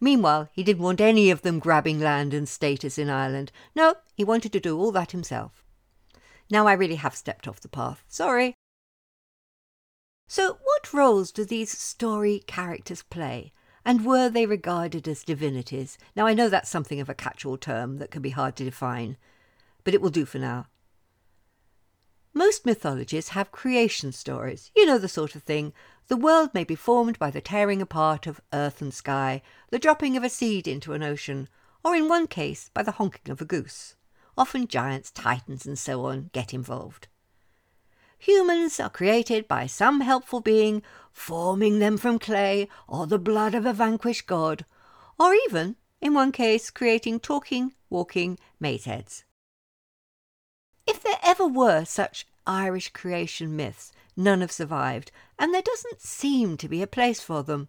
Meanwhile, 0.00 0.48
he 0.52 0.64
didn't 0.64 0.82
want 0.82 1.00
any 1.00 1.30
of 1.30 1.42
them 1.42 1.60
grabbing 1.60 2.00
land 2.00 2.34
and 2.34 2.48
status 2.48 2.98
in 2.98 3.08
Ireland. 3.08 3.52
No, 3.74 3.94
he 4.14 4.24
wanted 4.24 4.52
to 4.52 4.60
do 4.60 4.76
all 4.76 4.90
that 4.92 5.12
himself. 5.12 5.64
Now 6.50 6.66
I 6.66 6.72
really 6.72 6.96
have 6.96 7.14
stepped 7.14 7.46
off 7.46 7.60
the 7.60 7.68
path. 7.68 8.04
Sorry. 8.08 8.54
So, 10.26 10.58
what 10.62 10.92
roles 10.92 11.30
do 11.30 11.44
these 11.44 11.70
story 11.70 12.42
characters 12.46 13.02
play? 13.02 13.52
And 13.84 14.06
were 14.06 14.28
they 14.28 14.46
regarded 14.46 15.08
as 15.08 15.24
divinities? 15.24 15.98
Now, 16.14 16.26
I 16.26 16.34
know 16.34 16.48
that's 16.48 16.70
something 16.70 17.00
of 17.00 17.08
a 17.08 17.14
catch 17.14 17.44
all 17.44 17.56
term 17.56 17.98
that 17.98 18.10
can 18.10 18.22
be 18.22 18.30
hard 18.30 18.56
to 18.56 18.64
define, 18.64 19.16
but 19.84 19.94
it 19.94 20.00
will 20.00 20.10
do 20.10 20.24
for 20.24 20.38
now. 20.38 20.66
Most 22.34 22.64
mythologies 22.64 23.30
have 23.30 23.52
creation 23.52 24.12
stories. 24.12 24.70
You 24.74 24.86
know 24.86 24.98
the 24.98 25.08
sort 25.08 25.34
of 25.34 25.42
thing. 25.42 25.74
The 26.08 26.16
world 26.16 26.54
may 26.54 26.64
be 26.64 26.74
formed 26.74 27.18
by 27.18 27.30
the 27.30 27.40
tearing 27.40 27.82
apart 27.82 28.26
of 28.26 28.40
earth 28.52 28.80
and 28.80 28.94
sky, 28.94 29.42
the 29.70 29.78
dropping 29.78 30.16
of 30.16 30.24
a 30.24 30.30
seed 30.30 30.66
into 30.66 30.94
an 30.94 31.02
ocean, 31.02 31.48
or 31.84 31.94
in 31.94 32.08
one 32.08 32.26
case 32.26 32.70
by 32.72 32.82
the 32.82 32.92
honking 32.92 33.30
of 33.30 33.40
a 33.40 33.44
goose. 33.44 33.96
Often 34.38 34.68
giants, 34.68 35.10
titans, 35.10 35.66
and 35.66 35.78
so 35.78 36.06
on 36.06 36.30
get 36.32 36.54
involved. 36.54 37.08
Humans 38.22 38.78
are 38.78 38.88
created 38.88 39.48
by 39.48 39.66
some 39.66 40.00
helpful 40.00 40.38
being, 40.38 40.84
forming 41.12 41.80
them 41.80 41.96
from 41.96 42.20
clay 42.20 42.68
or 42.86 43.08
the 43.08 43.18
blood 43.18 43.52
of 43.52 43.66
a 43.66 43.72
vanquished 43.72 44.28
god, 44.28 44.64
or 45.18 45.34
even, 45.34 45.74
in 46.00 46.14
one 46.14 46.30
case, 46.30 46.70
creating 46.70 47.18
talking, 47.18 47.72
walking 47.90 48.38
heads. 48.62 49.24
If 50.86 51.02
there 51.02 51.18
ever 51.24 51.48
were 51.48 51.84
such 51.84 52.28
Irish 52.46 52.90
creation 52.90 53.56
myths, 53.56 53.90
none 54.16 54.40
have 54.40 54.52
survived, 54.52 55.10
and 55.36 55.52
there 55.52 55.60
doesn't 55.60 56.00
seem 56.00 56.56
to 56.58 56.68
be 56.68 56.80
a 56.80 56.86
place 56.86 57.20
for 57.20 57.42
them. 57.42 57.68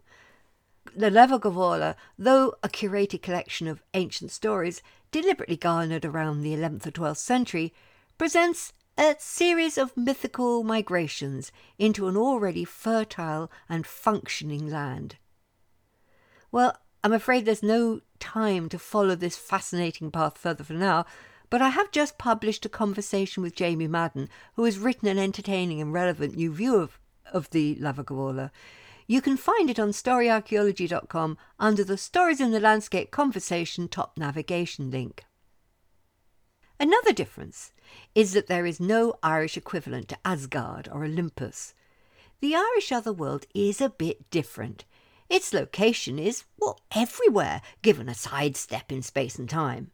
The 0.96 1.10
Lebor 1.10 1.40
Gabála, 1.40 1.96
though 2.16 2.54
a 2.62 2.70
curated 2.70 3.24
collection 3.24 3.68
of 3.68 3.82
ancient 3.96 4.30
stories 4.30 4.84
deliberately 5.10 5.58
garnered 5.58 6.06
around 6.06 6.42
the 6.42 6.54
11th 6.54 6.86
or 6.86 6.92
12th 6.92 7.18
century, 7.18 7.74
presents 8.20 8.72
a 8.98 9.16
series 9.18 9.78
of 9.78 9.98
mythical 9.98 10.64
migrations 10.64 11.52
into 11.80 12.08
an 12.08 12.16
already 12.16 12.64
fertile 12.64 13.52
and 13.68 13.88
functioning 13.88 14.70
land. 14.70 15.16
Well, 16.52 16.78
I'm 17.04 17.14
afraid 17.14 17.46
there's 17.46 17.64
no 17.64 18.02
time 18.20 18.70
to 18.70 18.78
follow 18.80 19.16
this 19.16 19.36
fascinating 19.36 20.12
path 20.12 20.38
further 20.38 20.64
for 20.64 20.74
now, 20.74 21.06
but 21.50 21.62
I 21.62 21.70
have 21.70 21.92
just 21.92 22.18
published 22.18 22.66
a 22.66 22.70
conversation 22.70 23.44
with 23.44 23.56
Jamie 23.56 23.88
Madden, 23.88 24.30
who 24.56 24.64
has 24.64 24.78
written 24.78 25.08
an 25.08 25.18
entertaining 25.18 25.82
and 25.82 25.92
relevant 25.92 26.36
new 26.36 26.54
view 26.54 26.76
of, 26.76 27.00
of 27.32 27.50
the 27.50 27.76
Lebor 27.76 28.06
Gabála. 28.06 28.52
You 29.08 29.22
can 29.22 29.38
find 29.38 29.70
it 29.70 29.80
on 29.80 29.90
storyarchaeology.com 29.90 31.38
under 31.60 31.84
the 31.84 31.98
Stories 31.98 32.40
in 32.40 32.52
the 32.52 32.60
Landscape 32.60 33.12
Conversation 33.12 33.88
top 33.88 34.18
navigation 34.18 34.90
link. 34.90 35.26
Another 36.80 37.14
difference 37.14 37.72
is 38.16 38.34
that 38.34 38.48
there 38.48 38.66
is 38.66 38.80
no 38.80 39.16
Irish 39.22 39.58
equivalent 39.58 40.10
to 40.10 40.18
Asgard 40.26 40.90
or 40.92 41.06
Olympus. 41.06 41.74
The 42.42 42.56
Irish 42.56 42.92
otherworld 42.92 43.46
is 43.54 43.80
a 43.80 43.90
bit 43.90 44.30
different. 44.30 44.86
Its 45.30 45.54
location 45.54 46.20
is, 46.20 46.44
well, 46.60 46.80
everywhere, 46.94 47.62
given 47.82 48.10
a 48.10 48.14
sidestep 48.14 48.92
in 48.92 49.02
space 49.02 49.40
and 49.40 49.50
time. 49.50 49.92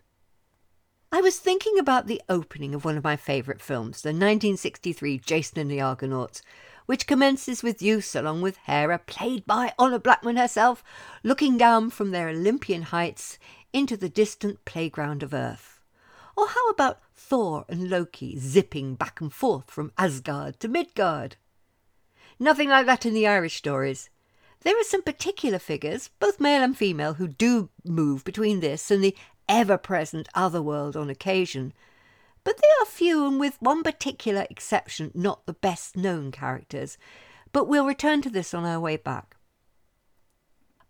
I 1.11 1.21
was 1.21 1.39
thinking 1.39 1.79
about 1.79 2.07
the 2.07 2.21
opening 2.29 2.75
of 2.75 2.85
one 2.85 2.97
of 2.97 3.03
my 3.03 3.15
favourite 3.15 3.61
films, 3.61 4.01
the 4.01 4.09
1963 4.09 5.19
Jason 5.19 5.59
and 5.59 5.71
the 5.71 5.81
Argonauts, 5.81 6.41
which 6.85 7.07
commences 7.07 7.63
with 7.63 7.79
Zeus 7.79 8.15
along 8.15 8.41
with 8.41 8.57
Hera, 8.65 8.99
played 8.99 9.45
by 9.45 9.73
Honor 9.79 9.99
Blackman 9.99 10.37
herself, 10.37 10.83
looking 11.23 11.57
down 11.57 11.89
from 11.89 12.11
their 12.11 12.29
Olympian 12.29 12.83
heights 12.83 13.39
into 13.73 13.97
the 13.97 14.09
distant 14.09 14.65
playground 14.65 15.23
of 15.23 15.33
Earth. 15.33 15.78
Or 16.39 16.47
how 16.47 16.69
about 16.69 17.01
Thor 17.13 17.65
and 17.67 17.89
Loki 17.89 18.39
zipping 18.39 18.95
back 18.95 19.19
and 19.19 19.31
forth 19.31 19.69
from 19.69 19.91
Asgard 19.97 20.57
to 20.61 20.69
Midgard? 20.69 21.35
Nothing 22.39 22.69
like 22.69 22.85
that 22.85 23.05
in 23.05 23.13
the 23.13 23.27
Irish 23.27 23.57
stories. 23.57 24.09
There 24.61 24.79
are 24.79 24.85
some 24.85 25.01
particular 25.01 25.59
figures, 25.59 26.11
both 26.17 26.39
male 26.39 26.63
and 26.63 26.77
female, 26.77 27.15
who 27.15 27.27
do 27.27 27.67
move 27.83 28.23
between 28.23 28.61
this 28.61 28.89
and 28.89 29.03
the 29.03 29.17
ever 29.49 29.77
present 29.77 30.29
otherworld 30.33 30.95
on 30.95 31.09
occasion, 31.09 31.73
but 32.45 32.55
they 32.55 32.81
are 32.81 32.85
few 32.85 33.27
and 33.27 33.37
with 33.37 33.61
one 33.61 33.83
particular 33.83 34.47
exception 34.49 35.11
not 35.13 35.45
the 35.45 35.51
best 35.51 35.97
known 35.97 36.31
characters. 36.31 36.97
But 37.51 37.67
we'll 37.67 37.85
return 37.85 38.21
to 38.21 38.29
this 38.29 38.53
on 38.53 38.63
our 38.63 38.79
way 38.79 38.95
back. 38.95 39.35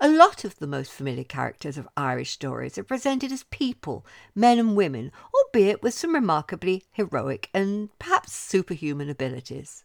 A 0.02 0.08
lot 0.08 0.46
of 0.46 0.58
the 0.60 0.68
most 0.68 0.92
familiar 0.92 1.26
characters 1.26 1.78
of 1.78 1.90
Irish 1.98 2.32
stories 2.32 2.78
are 2.78 2.86
presented 2.86 3.34
as 3.34 3.44
people, 3.44 4.06
men 4.34 4.58
and 4.58 4.76
women, 4.76 5.12
albeit 5.34 5.84
with 5.84 5.94
some 5.94 6.16
remarkably 6.16 6.86
heroic 6.94 7.50
and 7.54 7.90
perhaps 8.00 8.32
superhuman 8.32 9.10
abilities. 9.10 9.84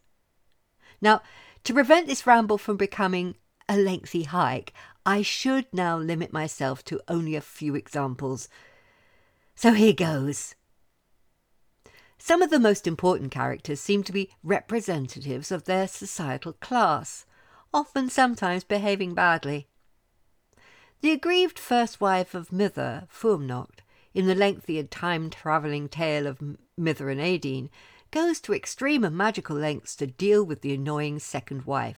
Now, 1.00 1.20
to 1.64 1.74
prevent 1.74 2.06
this 2.06 2.28
ramble 2.28 2.58
from 2.58 2.76
becoming 2.76 3.34
a 3.68 3.76
lengthy 3.76 4.22
hike, 4.22 4.72
I 5.04 5.22
should 5.22 5.66
now 5.72 5.98
limit 5.98 6.32
myself 6.32 6.84
to 6.84 7.00
only 7.08 7.34
a 7.34 7.40
few 7.40 7.74
examples. 7.74 8.48
So 9.56 9.72
here 9.72 9.92
goes. 9.92 10.54
Some 12.18 12.40
of 12.40 12.50
the 12.50 12.60
most 12.60 12.86
important 12.86 13.32
characters 13.32 13.80
seem 13.80 14.04
to 14.04 14.12
be 14.12 14.30
representatives 14.44 15.50
of 15.50 15.64
their 15.64 15.88
societal 15.88 16.52
class, 16.52 17.26
often 17.72 18.08
sometimes 18.08 18.62
behaving 18.62 19.14
badly. 19.14 19.66
The 21.04 21.12
aggrieved 21.12 21.58
first 21.58 22.00
wife 22.00 22.34
of 22.34 22.48
Midir, 22.48 23.06
Fuamnach, 23.10 23.80
in 24.14 24.26
the 24.26 24.34
lengthy 24.34 24.78
and 24.78 24.90
time 24.90 25.28
travelling 25.28 25.86
tale 25.86 26.26
of 26.26 26.38
Midir 26.80 27.12
and 27.12 27.20
Aideen, 27.20 27.68
goes 28.10 28.40
to 28.40 28.54
extreme 28.54 29.04
and 29.04 29.14
magical 29.14 29.54
lengths 29.54 29.94
to 29.96 30.06
deal 30.06 30.42
with 30.42 30.62
the 30.62 30.72
annoying 30.72 31.18
second 31.18 31.66
wife, 31.66 31.98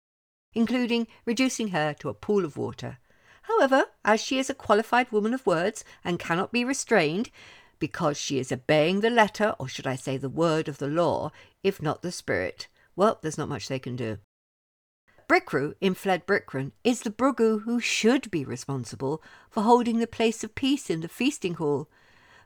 including 0.56 1.06
reducing 1.24 1.68
her 1.68 1.94
to 2.00 2.10
a 2.10 2.16
pool 2.16 2.44
of 2.44 2.58
water. 2.58 2.98
However, 3.44 3.86
as 4.04 4.22
she 4.22 4.40
is 4.40 4.50
a 4.50 4.56
qualified 4.56 5.12
woman 5.12 5.36
of 5.36 5.46
words 5.46 5.84
and 6.04 6.18
cannot 6.18 6.52
be 6.52 6.66
restrained, 6.66 7.30
because 7.78 8.18
she 8.18 8.40
is 8.40 8.52
obeying 8.52 9.02
the 9.02 9.12
letter, 9.12 9.54
or 9.60 9.68
should 9.68 9.86
I 9.86 9.98
say 9.98 10.18
the 10.18 10.30
word 10.30 10.68
of 10.68 10.80
the 10.80 10.88
law, 10.88 11.32
if 11.62 11.80
not 11.80 12.02
the 12.02 12.12
spirit, 12.12 12.70
well, 12.96 13.20
there's 13.22 13.38
not 13.38 13.50
much 13.50 13.68
they 13.68 13.78
can 13.78 13.96
do. 13.96 14.18
Bricriu 15.28 15.74
in 15.82 15.96
Fled 15.96 16.28
Bricrenn 16.28 16.72
is 16.84 17.02
the 17.02 17.10
Bruggu 17.10 17.64
who 17.64 17.80
should 17.80 18.30
be 18.30 18.46
responsible 18.46 19.24
for 19.50 19.64
holding 19.64 20.00
the 20.00 20.08
place 20.08 20.44
of 20.44 20.54
peace 20.54 20.90
in 20.90 21.02
the 21.02 21.08
feasting 21.08 21.56
hall, 21.56 21.90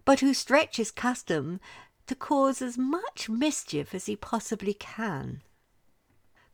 but 0.05 0.21
who 0.21 0.33
stretches 0.33 0.89
custom 0.89 1.59
to 2.07 2.15
cause 2.15 2.61
as 2.61 2.77
much 2.77 3.29
mischief 3.29 3.93
as 3.93 4.05
he 4.05 4.15
possibly 4.15 4.73
can. 4.73 5.41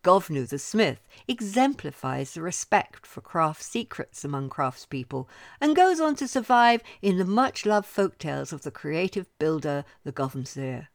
Goibniu 0.04 0.48
the 0.48 0.60
smith 0.60 1.00
exemplifies 1.28 2.34
the 2.34 2.42
respect 2.42 3.06
for 3.08 3.22
craft 3.22 3.64
secrets 3.64 4.24
among 4.24 4.50
craftspeople 4.50 5.28
and 5.62 5.76
goes 5.76 6.00
on 6.00 6.16
to 6.16 6.28
survive 6.28 6.82
in 7.02 7.18
the 7.18 7.26
much 7.26 7.66
loved 7.66 7.88
folk 7.88 8.18
tales 8.18 8.52
of 8.52 8.64
the 8.64 8.72
creative 8.72 9.28
builder, 9.40 9.84
the 10.04 10.12
Gobán 10.12 10.46
Saor. 10.46 10.88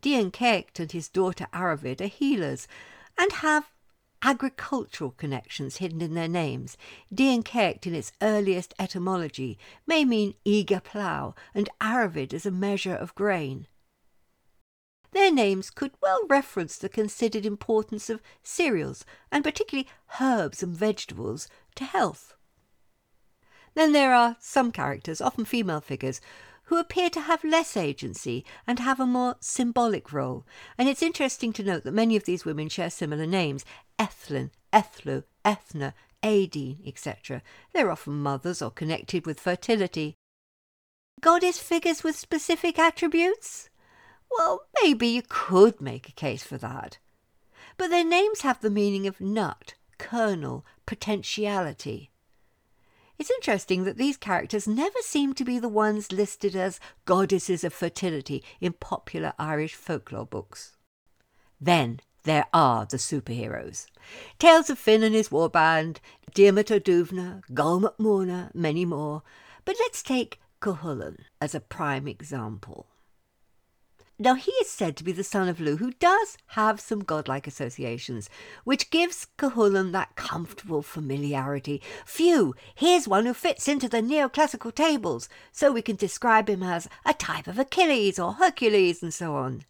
Dian 0.00 0.30
Cecht 0.30 0.78
and 0.78 0.92
his 0.92 1.08
daughter 1.08 1.46
Airmed 1.52 2.00
are 2.00 2.06
healers 2.06 2.68
and 3.18 3.32
have 3.32 3.70
agricultural 4.26 5.12
connections 5.12 5.76
hidden 5.76 6.02
in 6.02 6.14
their 6.14 6.26
names. 6.26 6.76
Dian 7.14 7.44
in 7.86 7.94
its 7.94 8.10
earliest 8.20 8.74
etymology, 8.76 9.56
may 9.86 10.04
mean 10.04 10.34
eager 10.44 10.80
plough, 10.80 11.32
and 11.54 11.70
Airmed 11.80 12.34
as 12.34 12.44
a 12.44 12.50
measure 12.50 12.96
of 12.96 13.14
grain. 13.14 13.68
Their 15.12 15.32
names 15.32 15.70
could 15.70 15.92
well 16.02 16.26
reference 16.28 16.76
the 16.76 16.88
considered 16.88 17.46
importance 17.46 18.10
of 18.10 18.20
cereals, 18.42 19.04
and 19.30 19.44
particularly 19.44 19.88
herbs 20.20 20.60
and 20.60 20.76
vegetables, 20.76 21.46
to 21.76 21.84
health. 21.84 22.34
Then 23.74 23.92
there 23.92 24.12
are 24.12 24.36
some 24.40 24.72
characters, 24.72 25.20
often 25.20 25.44
female 25.44 25.80
figures, 25.80 26.20
who 26.66 26.78
appear 26.78 27.10
to 27.10 27.20
have 27.20 27.44
less 27.44 27.76
agency 27.76 28.44
and 28.66 28.78
have 28.78 29.00
a 29.00 29.06
more 29.06 29.36
symbolic 29.40 30.12
role. 30.12 30.46
And 30.78 30.88
it's 30.88 31.02
interesting 31.02 31.52
to 31.54 31.62
note 31.62 31.84
that 31.84 31.94
many 31.94 32.16
of 32.16 32.24
these 32.24 32.44
women 32.44 32.68
share 32.68 32.90
similar 32.90 33.26
names 33.26 33.64
Ethlyn, 33.98 34.50
Ethlu, 34.72 35.24
Ethna, 35.44 35.94
Aideen, 36.22 36.86
etc. 36.86 37.42
They're 37.72 37.90
often 37.90 38.14
mothers 38.14 38.60
or 38.60 38.70
connected 38.70 39.26
with 39.26 39.40
fertility. 39.40 40.16
Goddess 41.20 41.58
figures 41.58 42.04
with 42.04 42.16
specific 42.16 42.78
attributes? 42.78 43.70
Well, 44.30 44.66
maybe 44.82 45.06
you 45.06 45.22
could 45.26 45.80
make 45.80 46.08
a 46.08 46.12
case 46.12 46.42
for 46.42 46.58
that. 46.58 46.98
But 47.76 47.88
their 47.88 48.04
names 48.04 48.40
have 48.40 48.60
the 48.60 48.70
meaning 48.70 49.06
of 49.06 49.20
nut, 49.20 49.74
kernel, 49.98 50.66
potentiality. 50.84 52.10
It's 53.18 53.30
interesting 53.30 53.84
that 53.84 53.96
these 53.96 54.16
characters 54.16 54.68
never 54.68 54.98
seem 55.00 55.32
to 55.34 55.44
be 55.44 55.58
the 55.58 55.68
ones 55.68 56.12
listed 56.12 56.54
as 56.54 56.80
goddesses 57.06 57.64
of 57.64 57.72
fertility 57.72 58.44
in 58.60 58.74
popular 58.74 59.32
Irish 59.38 59.74
folklore 59.74 60.26
books. 60.26 60.76
Then 61.60 62.00
there 62.24 62.46
are 62.52 62.84
the 62.84 62.98
superheroes. 62.98 63.86
Tales 64.38 64.68
of 64.68 64.78
Finn 64.78 65.02
and 65.02 65.14
his 65.14 65.30
warband, 65.30 65.98
Diarmid 66.34 66.70
O'Duvna, 66.70 67.42
Goll 67.54 67.80
MacMorna, 67.80 68.54
many 68.54 68.84
more. 68.84 69.22
But 69.64 69.76
let's 69.80 70.02
take 70.02 70.40
Cuchulainn 70.60 71.20
as 71.40 71.54
a 71.54 71.60
prime 71.60 72.06
example. 72.06 72.86
Now, 74.18 74.34
he 74.34 74.50
is 74.52 74.70
said 74.70 74.96
to 74.96 75.04
be 75.04 75.12
the 75.12 75.22
son 75.22 75.46
of 75.46 75.60
Lugh, 75.60 75.78
who 75.78 75.92
does 75.92 76.38
have 76.48 76.80
some 76.80 77.00
godlike 77.00 77.46
associations, 77.46 78.30
which 78.64 78.88
gives 78.88 79.26
Cuchulainn 79.36 79.92
that 79.92 80.16
comfortable 80.16 80.80
familiarity. 80.80 81.82
Phew, 82.06 82.54
here's 82.74 83.06
one 83.06 83.26
who 83.26 83.34
fits 83.34 83.68
into 83.68 83.90
the 83.90 84.00
neoclassical 84.00 84.74
tables, 84.74 85.28
so 85.52 85.70
we 85.70 85.82
can 85.82 85.96
describe 85.96 86.48
him 86.48 86.62
as 86.62 86.88
a 87.04 87.12
type 87.12 87.46
of 87.46 87.58
Achilles 87.58 88.18
or 88.18 88.32
Hercules 88.34 89.02
and 89.02 89.12
so 89.12 89.34
on. 89.34 89.64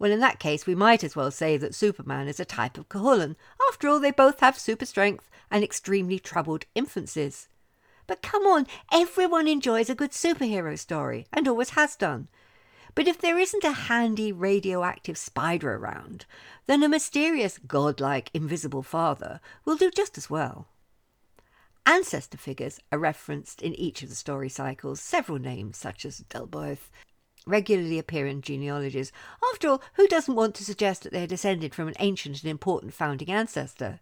Well, 0.00 0.10
in 0.10 0.18
that 0.18 0.40
case, 0.40 0.66
we 0.66 0.74
might 0.74 1.04
as 1.04 1.14
well 1.14 1.30
say 1.30 1.56
that 1.56 1.74
Superman 1.74 2.26
is 2.26 2.40
a 2.40 2.44
type 2.44 2.76
of 2.76 2.88
Cuchulainn. 2.88 3.36
After 3.68 3.86
all, 3.86 4.00
they 4.00 4.10
both 4.10 4.40
have 4.40 4.58
super 4.58 4.86
strength 4.86 5.30
and 5.48 5.62
extremely 5.62 6.18
troubled 6.18 6.64
infancies. 6.74 7.46
But 8.08 8.20
come 8.20 8.42
on, 8.48 8.66
everyone 8.90 9.46
enjoys 9.46 9.88
a 9.88 9.94
good 9.94 10.10
superhero 10.10 10.76
story, 10.76 11.26
and 11.32 11.46
always 11.46 11.70
has 11.70 11.94
done. 11.94 12.26
But 12.94 13.06
if 13.06 13.18
there 13.18 13.38
isn't 13.38 13.64
a 13.64 13.72
handy 13.72 14.32
radioactive 14.32 15.16
spider 15.16 15.74
around, 15.74 16.26
then 16.66 16.82
a 16.82 16.88
mysterious, 16.88 17.58
godlike, 17.58 18.30
invisible 18.34 18.82
father 18.82 19.40
will 19.64 19.76
do 19.76 19.90
just 19.90 20.18
as 20.18 20.28
well. 20.28 20.66
Ancestor 21.86 22.38
figures 22.38 22.78
are 22.92 22.98
referenced 22.98 23.62
in 23.62 23.74
each 23.74 24.02
of 24.02 24.08
the 24.08 24.14
story 24.14 24.48
cycles. 24.48 25.00
Several 25.00 25.38
names, 25.38 25.76
such 25.76 26.04
as 26.04 26.24
Delboeth, 26.28 26.90
regularly 27.46 27.98
appear 27.98 28.26
in 28.26 28.42
genealogies. 28.42 29.12
After 29.52 29.68
all, 29.68 29.82
who 29.94 30.06
doesn't 30.06 30.34
want 30.34 30.54
to 30.56 30.64
suggest 30.64 31.02
that 31.02 31.12
they 31.12 31.22
are 31.22 31.28
descended 31.28 31.74
from 31.74 31.88
an 31.88 31.96
ancient 31.98 32.42
and 32.42 32.50
important 32.50 32.92
founding 32.92 33.30
ancestor? 33.30 34.00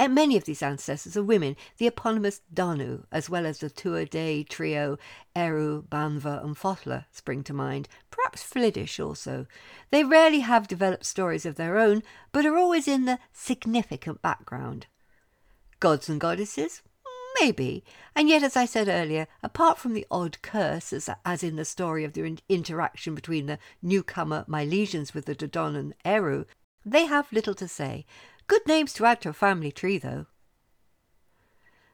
And 0.00 0.14
many 0.14 0.38
of 0.38 0.44
these 0.46 0.62
ancestors 0.62 1.14
are 1.14 1.22
women, 1.22 1.56
the 1.76 1.86
eponymous 1.86 2.40
Danu, 2.50 3.04
as 3.12 3.28
well 3.28 3.44
as 3.44 3.58
the 3.58 3.68
Tuatha 3.68 4.08
Dé 4.08 4.48
trio 4.48 4.96
Ériu, 5.36 5.86
Banba, 5.86 6.42
and 6.42 6.56
Fódla 6.56 7.04
spring 7.10 7.44
to 7.44 7.52
mind, 7.52 7.86
perhaps 8.10 8.42
Flidais 8.42 8.98
also. 8.98 9.46
They 9.90 10.02
rarely 10.02 10.40
have 10.40 10.66
developed 10.66 11.04
stories 11.04 11.44
of 11.44 11.56
their 11.56 11.76
own, 11.76 12.02
but 12.32 12.46
are 12.46 12.56
always 12.56 12.88
in 12.88 13.04
the 13.04 13.18
significant 13.34 14.22
background. 14.22 14.86
Gods 15.80 16.08
and 16.08 16.18
goddesses? 16.18 16.80
Maybe. 17.38 17.84
And 18.16 18.26
yet, 18.26 18.42
as 18.42 18.56
I 18.56 18.64
said 18.64 18.88
earlier, 18.88 19.26
apart 19.42 19.76
from 19.76 19.92
the 19.92 20.06
odd 20.10 20.40
curse, 20.40 20.94
as, 20.94 21.10
as 21.26 21.42
in 21.42 21.56
the 21.56 21.66
story 21.66 22.04
of 22.04 22.14
the 22.14 22.38
interaction 22.48 23.14
between 23.14 23.44
the 23.44 23.58
newcomer 23.82 24.46
Milesians 24.48 25.12
with 25.12 25.26
the 25.26 25.34
Dodon 25.34 25.76
and 25.76 25.94
Ériu, 26.06 26.46
they 26.86 27.04
have 27.04 27.30
little 27.30 27.54
to 27.54 27.68
say, 27.68 28.06
Good 28.50 28.66
names 28.66 28.92
to 28.94 29.04
add 29.04 29.20
to 29.20 29.28
a 29.28 29.32
family 29.32 29.70
tree, 29.70 29.96
though. 29.96 30.26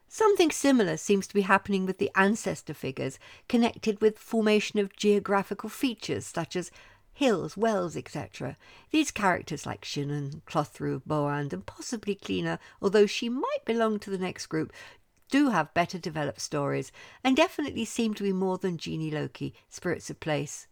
Something 0.08 0.50
similar 0.50 0.96
seems 0.96 1.26
to 1.26 1.34
be 1.34 1.42
happening 1.42 1.84
with 1.84 1.98
the 1.98 2.10
ancestor 2.14 2.72
figures 2.72 3.18
connected 3.46 4.00
with 4.00 4.18
formation 4.18 4.78
of 4.78 4.96
geographical 4.96 5.68
features 5.68 6.24
such 6.24 6.56
as 6.56 6.70
hills, 7.12 7.58
wells, 7.58 7.94
etc. 7.94 8.56
These 8.90 9.10
characters 9.10 9.66
like 9.66 9.84
Sinan, 9.84 10.40
Clothru, 10.46 11.02
Boand, 11.04 11.52
and 11.52 11.66
possibly 11.66 12.14
Clíodhna, 12.14 12.58
although 12.80 13.04
she 13.04 13.28
might 13.28 13.66
belong 13.66 13.98
to 13.98 14.08
the 14.08 14.16
next 14.16 14.46
group, 14.46 14.72
do 15.30 15.50
have 15.50 15.74
better 15.74 15.98
developed 15.98 16.40
stories 16.40 16.90
and 17.22 17.36
definitely 17.36 17.84
seem 17.84 18.14
to 18.14 18.22
be 18.22 18.32
more 18.32 18.56
than 18.56 18.78
genii 18.78 19.10
loci, 19.10 19.52
spirits 19.68 20.08
of 20.08 20.20
place. 20.20 20.66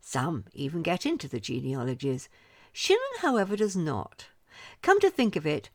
Some 0.00 0.46
even 0.54 0.82
get 0.82 1.06
into 1.06 1.28
the 1.28 1.38
genealogies. 1.38 2.28
Sinan, 2.72 3.20
however, 3.20 3.54
does 3.54 3.76
not. 3.76 4.26
Come 4.82 5.00
to 5.00 5.10
think 5.10 5.36
of 5.36 5.46
it, 5.46 5.70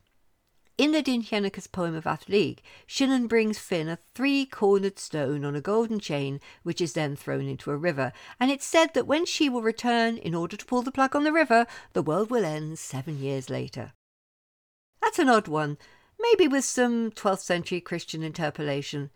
in 0.78 0.92
the 0.92 1.02
Dindshenchas 1.02 1.72
poem 1.72 1.96
of 1.96 2.06
Athleague, 2.06 2.62
Sinan 2.86 3.28
brings 3.28 3.58
Finn 3.58 3.88
a 3.88 3.98
three 4.14 4.46
cornered 4.46 5.00
stone 5.00 5.46
on 5.46 5.56
a 5.56 5.62
golden 5.62 6.02
chain, 6.02 6.42
which 6.64 6.82
is 6.82 6.92
then 6.92 7.16
thrown 7.16 7.48
into 7.48 7.72
a 7.72 7.78
river, 7.78 8.12
and 8.42 8.52
it's 8.52 8.66
said 8.66 8.94
that 8.94 9.08
when 9.08 9.26
she 9.26 9.48
will 9.48 9.62
return 9.62 10.18
in 10.18 10.36
order 10.36 10.58
to 10.58 10.66
pull 10.66 10.82
the 10.82 10.92
plug 10.92 11.16
on 11.16 11.24
the 11.24 11.32
river, 11.32 11.66
the 11.94 12.02
world 12.02 12.30
will 12.30 12.44
end 12.44 12.78
seven 12.78 13.20
years 13.20 13.50
later. 13.50 13.94
That's 15.02 15.18
an 15.18 15.30
odd 15.30 15.48
one, 15.48 15.78
maybe 16.20 16.46
with 16.46 16.66
some 16.66 17.10
12th 17.12 17.40
century 17.40 17.80
Christian 17.80 18.22
interpolation. 18.22 19.12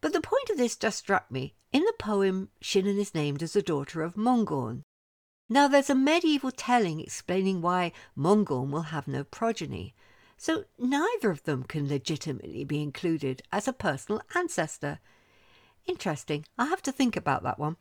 But 0.00 0.12
the 0.12 0.20
point 0.20 0.48
of 0.50 0.58
this 0.58 0.76
just 0.76 0.98
struck 0.98 1.28
me. 1.28 1.56
In 1.72 1.82
the 1.82 1.94
poem, 1.98 2.50
Sinan 2.62 3.00
is 3.00 3.16
named 3.16 3.42
as 3.42 3.54
the 3.54 3.62
daughter 3.62 4.02
of 4.02 4.16
Mongorn, 4.16 4.84
now, 5.48 5.68
there's 5.68 5.90
a 5.90 5.94
medieval 5.94 6.50
telling 6.50 7.00
explaining 7.00 7.60
why 7.60 7.92
Mongorn 8.16 8.70
will 8.70 8.82
have 8.82 9.06
no 9.06 9.24
progeny, 9.24 9.94
so 10.38 10.64
neither 10.78 11.30
of 11.30 11.42
them 11.42 11.64
can 11.64 11.86
legitimately 11.86 12.64
be 12.64 12.82
included 12.82 13.42
as 13.52 13.68
a 13.68 13.72
personal 13.72 14.22
ancestor. 14.34 15.00
Interesting. 15.84 16.46
I'll 16.56 16.68
have 16.68 16.82
to 16.82 16.92
think 16.92 17.14
about 17.14 17.42
that 17.42 17.58
one. 17.58 17.76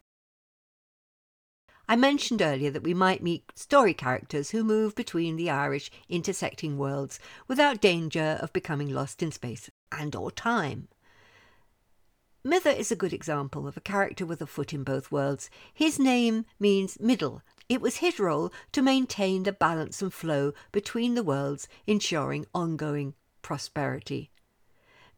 I 1.88 1.96
mentioned 1.96 2.42
earlier 2.42 2.72
that 2.72 2.84
we 2.84 2.94
might 2.94 3.24
meet 3.24 3.52
story 3.56 3.94
characters 3.94 4.52
who 4.52 4.64
move 4.64 4.94
between 4.96 5.36
the 5.38 5.50
Irish 5.50 5.90
intersecting 6.10 6.78
worlds 6.78 7.20
without 7.48 7.82
danger 7.82 8.38
of 8.42 8.54
becoming 8.54 8.90
lost 8.94 9.24
in 9.24 9.32
space 9.32 9.70
and 9.92 10.16
or 10.16 10.32
time. 10.32 10.90
Midir 12.46 12.76
is 12.78 12.92
a 12.92 12.98
good 12.98 13.14
example 13.14 13.68
of 13.68 13.78
a 13.78 13.82
character 13.82 14.26
with 14.26 14.42
a 14.42 14.46
foot 14.46 14.74
in 14.74 14.84
both 14.84 15.14
worlds. 15.14 15.50
His 15.74 15.98
name 15.98 16.46
means 16.60 17.00
middle 17.00 17.42
it 17.70 17.82
was 17.82 17.98
his 17.98 18.20
role 18.20 18.52
to 18.72 18.82
maintain 18.82 19.44
the 19.44 19.52
balance 19.52 20.02
and 20.02 20.14
flow 20.14 20.54
between 20.72 21.16
the 21.16 21.24
worlds, 21.24 21.68
ensuring 21.88 22.46
ongoing 22.54 23.14
prosperity. 23.42 24.32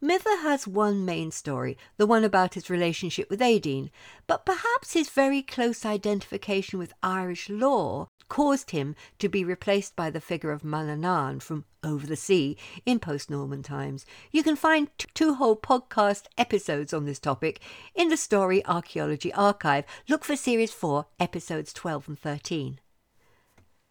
Midir 0.02 0.42
has 0.42 0.68
one 0.68 1.04
main 1.04 1.30
story, 1.30 1.78
the 1.96 2.06
one 2.06 2.22
about 2.22 2.54
his 2.54 2.68
relationship 2.68 3.30
with 3.30 3.40
Aideen, 3.40 3.90
but 4.26 4.44
perhaps 4.44 4.92
his 4.92 5.08
very 5.08 5.42
close 5.42 5.86
identification 5.86 6.78
with 6.78 6.92
Irish 7.02 7.48
law 7.48 8.10
caused 8.28 8.70
him 8.70 8.94
to 9.18 9.28
be 9.28 9.44
replaced 9.44 9.96
by 9.96 10.10
the 10.10 10.20
figure 10.20 10.50
of 10.50 10.62
Manannán 10.62 11.40
from 11.40 11.64
Over 11.84 12.06
the 12.06 12.16
Sea 12.16 12.56
in 12.84 12.98
post 12.98 13.30
Norman 13.30 13.62
times. 13.62 14.04
You 14.32 14.42
can 14.42 14.56
find 14.56 14.88
two 15.14 15.34
whole 15.34 15.56
podcast 15.56 16.24
episodes 16.36 16.92
on 16.92 17.04
this 17.04 17.18
topic 17.18 17.60
in 17.94 18.08
the 18.08 18.16
Story 18.16 18.64
Archaeology 18.66 19.32
Archive. 19.32 19.84
Look 20.08 20.24
for 20.24 20.36
Series 20.36 20.72
4, 20.72 21.06
episodes 21.20 21.72
12 21.72 22.08
and 22.08 22.18
13. 22.18 22.80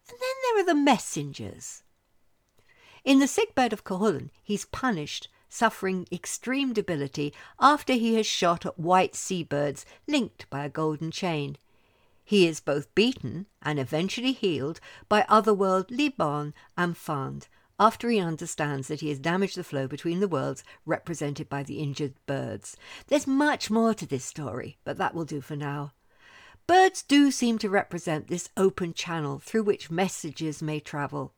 And 0.08 0.18
then 0.20 0.28
there 0.44 0.62
are 0.62 0.66
the 0.66 0.80
messengers. 0.80 1.82
In 3.04 3.18
the 3.18 3.28
sickbed 3.28 3.72
of 3.72 3.84
Cuchulainn, 3.84 4.30
he's 4.42 4.64
punished 4.64 5.28
suffering 5.48 6.06
extreme 6.12 6.72
debility 6.72 7.32
after 7.60 7.94
he 7.94 8.14
has 8.14 8.26
shot 8.26 8.66
at 8.66 8.78
white 8.78 9.14
seabirds 9.14 9.86
linked 10.06 10.48
by 10.50 10.64
a 10.64 10.68
golden 10.68 11.10
chain. 11.10 11.56
He 12.28 12.48
is 12.48 12.58
both 12.58 12.92
beaten 12.96 13.46
and 13.62 13.78
eventually 13.78 14.32
healed 14.32 14.80
by 15.08 15.24
otherworld 15.28 15.92
Liban 15.92 16.54
and 16.76 16.96
Fand 16.96 17.46
after 17.78 18.10
he 18.10 18.18
understands 18.18 18.88
that 18.88 19.00
he 19.00 19.10
has 19.10 19.20
damaged 19.20 19.56
the 19.56 19.62
flow 19.62 19.86
between 19.86 20.18
the 20.18 20.26
worlds 20.26 20.64
represented 20.84 21.48
by 21.48 21.62
the 21.62 21.78
injured 21.78 22.14
birds. 22.26 22.76
There's 23.06 23.28
much 23.28 23.70
more 23.70 23.94
to 23.94 24.06
this 24.06 24.24
story, 24.24 24.76
but 24.82 24.98
that 24.98 25.14
will 25.14 25.24
do 25.24 25.40
for 25.40 25.54
now. 25.54 25.92
Birds 26.66 27.04
do 27.04 27.30
seem 27.30 27.58
to 27.58 27.70
represent 27.70 28.26
this 28.26 28.48
open 28.56 28.92
channel 28.92 29.38
through 29.38 29.62
which 29.62 29.88
messages 29.88 30.60
may 30.60 30.80
travel. 30.80 31.32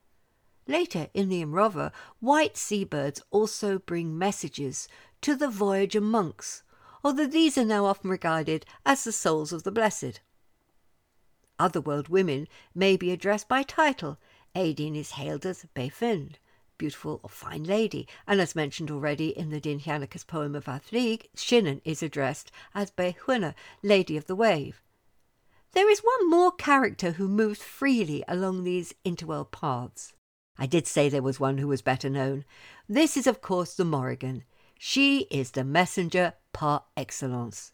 Later 0.65 1.09
in 1.13 1.29
the 1.29 1.43
Immrama, 1.43 1.91
white 2.19 2.57
seabirds 2.57 3.21
also 3.29 3.77
bring 3.77 4.17
messages 4.17 4.87
to 5.21 5.35
the 5.35 5.49
Voyager 5.49 6.01
monks, 6.01 6.63
although 7.03 7.27
these 7.27 7.59
are 7.59 7.65
now 7.65 7.85
often 7.85 8.09
regarded 8.09 8.65
as 8.87 9.03
the 9.03 9.11
souls 9.11 9.53
of 9.53 9.61
the 9.61 9.71
blessed. 9.71 10.21
Otherworld 11.59 12.07
women 12.07 12.47
may 12.73 12.95
be 12.95 13.11
addressed 13.11 13.49
by 13.49 13.63
title. 13.63 14.17
Aideen 14.55 14.95
is 14.95 15.11
hailed 15.11 15.45
as 15.45 15.65
Beifin, 15.75 16.35
beautiful 16.77 17.19
or 17.21 17.29
fine 17.29 17.63
lady, 17.63 18.07
and 18.25 18.39
as 18.41 18.55
mentioned 18.55 18.89
already 18.89 19.37
in 19.37 19.49
the 19.49 19.59
Dyn 19.59 19.79
poem 20.25 20.55
of 20.55 20.65
Athlig, 20.65 21.25
Sinan 21.35 21.81
is 21.83 22.01
addressed 22.01 22.51
as 22.73 22.89
Beihwina, 22.91 23.53
Lady 23.83 24.17
of 24.17 24.25
the 24.25 24.35
Wave. 24.35 24.81
There 25.73 25.89
is 25.89 25.99
one 25.99 26.29
more 26.29 26.51
character 26.51 27.11
who 27.11 27.27
moves 27.27 27.61
freely 27.61 28.23
along 28.27 28.63
these 28.63 28.95
interworld 29.05 29.51
paths. 29.51 30.13
I 30.57 30.65
did 30.65 30.87
say 30.87 31.09
there 31.09 31.21
was 31.21 31.39
one 31.39 31.59
who 31.59 31.67
was 31.67 31.81
better 31.81 32.09
known. 32.09 32.43
This 32.87 33.15
is, 33.15 33.27
of 33.27 33.41
course, 33.41 33.75
the 33.75 33.85
Morrigan. 33.85 34.43
She 34.79 35.27
is 35.29 35.51
the 35.51 35.63
messenger 35.63 36.33
par 36.53 36.85
excellence. 36.97 37.73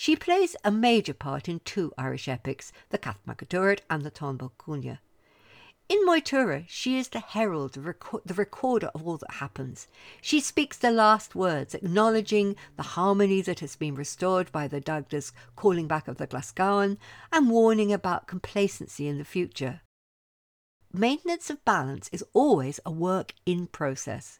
She 0.00 0.16
plays 0.16 0.56
a 0.64 0.70
major 0.70 1.12
part 1.12 1.46
in 1.46 1.60
two 1.60 1.92
Irish 1.98 2.26
epics, 2.26 2.72
the 2.88 2.96
Cath 2.96 3.20
and 3.26 3.36
the 4.02 4.10
Táin 4.10 4.38
Bó 4.38 4.50
Cúailnge. 4.58 4.96
In 5.90 6.06
Moytura, 6.06 6.64
she 6.68 6.96
is 6.96 7.10
the 7.10 7.20
herald, 7.20 7.74
the, 7.74 7.82
record, 7.82 8.22
the 8.24 8.32
recorder 8.32 8.86
of 8.94 9.06
all 9.06 9.18
that 9.18 9.32
happens. 9.32 9.88
She 10.22 10.40
speaks 10.40 10.78
the 10.78 10.90
last 10.90 11.34
words, 11.34 11.74
acknowledging 11.74 12.56
the 12.78 12.94
harmony 12.96 13.42
that 13.42 13.60
has 13.60 13.76
been 13.76 13.94
restored 13.94 14.50
by 14.50 14.68
the 14.68 14.80
Dagda's 14.80 15.34
calling 15.54 15.86
back 15.86 16.08
of 16.08 16.16
the 16.16 16.26
Glasgowan 16.26 16.96
and 17.30 17.50
warning 17.50 17.92
about 17.92 18.26
complacency 18.26 19.06
in 19.06 19.18
the 19.18 19.24
future. 19.26 19.82
Maintenance 20.94 21.50
of 21.50 21.62
balance 21.66 22.08
is 22.10 22.24
always 22.32 22.80
a 22.86 22.90
work 22.90 23.34
in 23.44 23.66
process. 23.66 24.39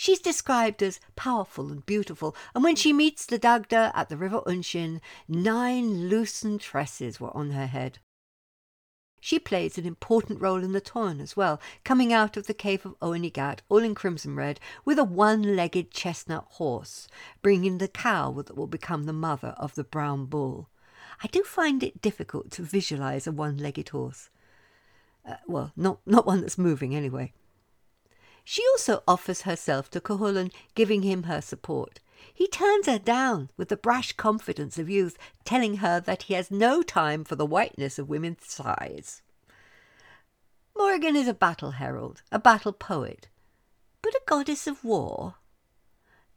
She's 0.00 0.20
described 0.20 0.80
as 0.80 1.00
powerful 1.16 1.72
and 1.72 1.84
beautiful, 1.84 2.36
and 2.54 2.62
when 2.62 2.76
she 2.76 2.92
meets 2.92 3.26
the 3.26 3.36
Dagda 3.36 3.90
at 3.96 4.08
the 4.08 4.16
River 4.16 4.42
Unshin, 4.46 5.00
nine 5.26 6.08
loosened 6.08 6.60
tresses 6.60 7.18
were 7.18 7.36
on 7.36 7.50
her 7.50 7.66
head. 7.66 7.98
She 9.18 9.40
plays 9.40 9.76
an 9.76 9.84
important 9.84 10.40
role 10.40 10.62
in 10.62 10.70
the 10.70 10.80
Táin 10.80 11.20
as 11.20 11.36
well, 11.36 11.60
coming 11.82 12.12
out 12.12 12.36
of 12.36 12.46
the 12.46 12.54
cave 12.54 12.86
of 12.86 12.96
Gàth, 13.00 13.58
all 13.68 13.78
in 13.78 13.96
crimson 13.96 14.36
red, 14.36 14.60
with 14.84 15.00
a 15.00 15.04
one 15.04 15.56
legged 15.56 15.90
chestnut 15.90 16.46
horse, 16.50 17.08
bringing 17.42 17.78
the 17.78 17.88
cow 17.88 18.30
that 18.42 18.56
will 18.56 18.68
become 18.68 19.02
the 19.02 19.12
mother 19.12 19.56
of 19.58 19.74
the 19.74 19.82
brown 19.82 20.26
bull. 20.26 20.68
I 21.24 21.26
do 21.26 21.42
find 21.42 21.82
it 21.82 22.00
difficult 22.00 22.52
to 22.52 22.62
visualize 22.62 23.26
a 23.26 23.32
one 23.32 23.56
legged 23.56 23.88
horse. 23.88 24.30
Uh, 25.28 25.38
well, 25.48 25.72
not, 25.74 25.98
not 26.06 26.24
one 26.24 26.40
that's 26.40 26.56
moving 26.56 26.94
anyway. 26.94 27.32
She 28.50 28.64
also 28.72 29.02
offers 29.06 29.42
herself 29.42 29.90
to 29.90 30.00
Cuchulainn, 30.00 30.50
giving 30.74 31.02
him 31.02 31.24
her 31.24 31.42
support. 31.42 32.00
He 32.32 32.48
turns 32.48 32.86
her 32.86 32.98
down 32.98 33.50
with 33.58 33.68
the 33.68 33.76
brash 33.76 34.14
confidence 34.14 34.78
of 34.78 34.88
youth, 34.88 35.18
telling 35.44 35.76
her 35.76 36.00
that 36.00 36.22
he 36.22 36.32
has 36.32 36.50
no 36.50 36.80
time 36.80 37.24
for 37.24 37.36
the 37.36 37.44
whiteness 37.44 37.98
of 37.98 38.08
women's 38.08 38.46
sighs. 38.50 39.20
Morrigan 40.74 41.14
is 41.14 41.28
a 41.28 41.34
battle 41.34 41.72
herald, 41.72 42.22
a 42.32 42.38
battle 42.38 42.72
poet, 42.72 43.28
but 44.00 44.14
a 44.14 44.22
goddess 44.24 44.66
of 44.66 44.82
war? 44.82 45.34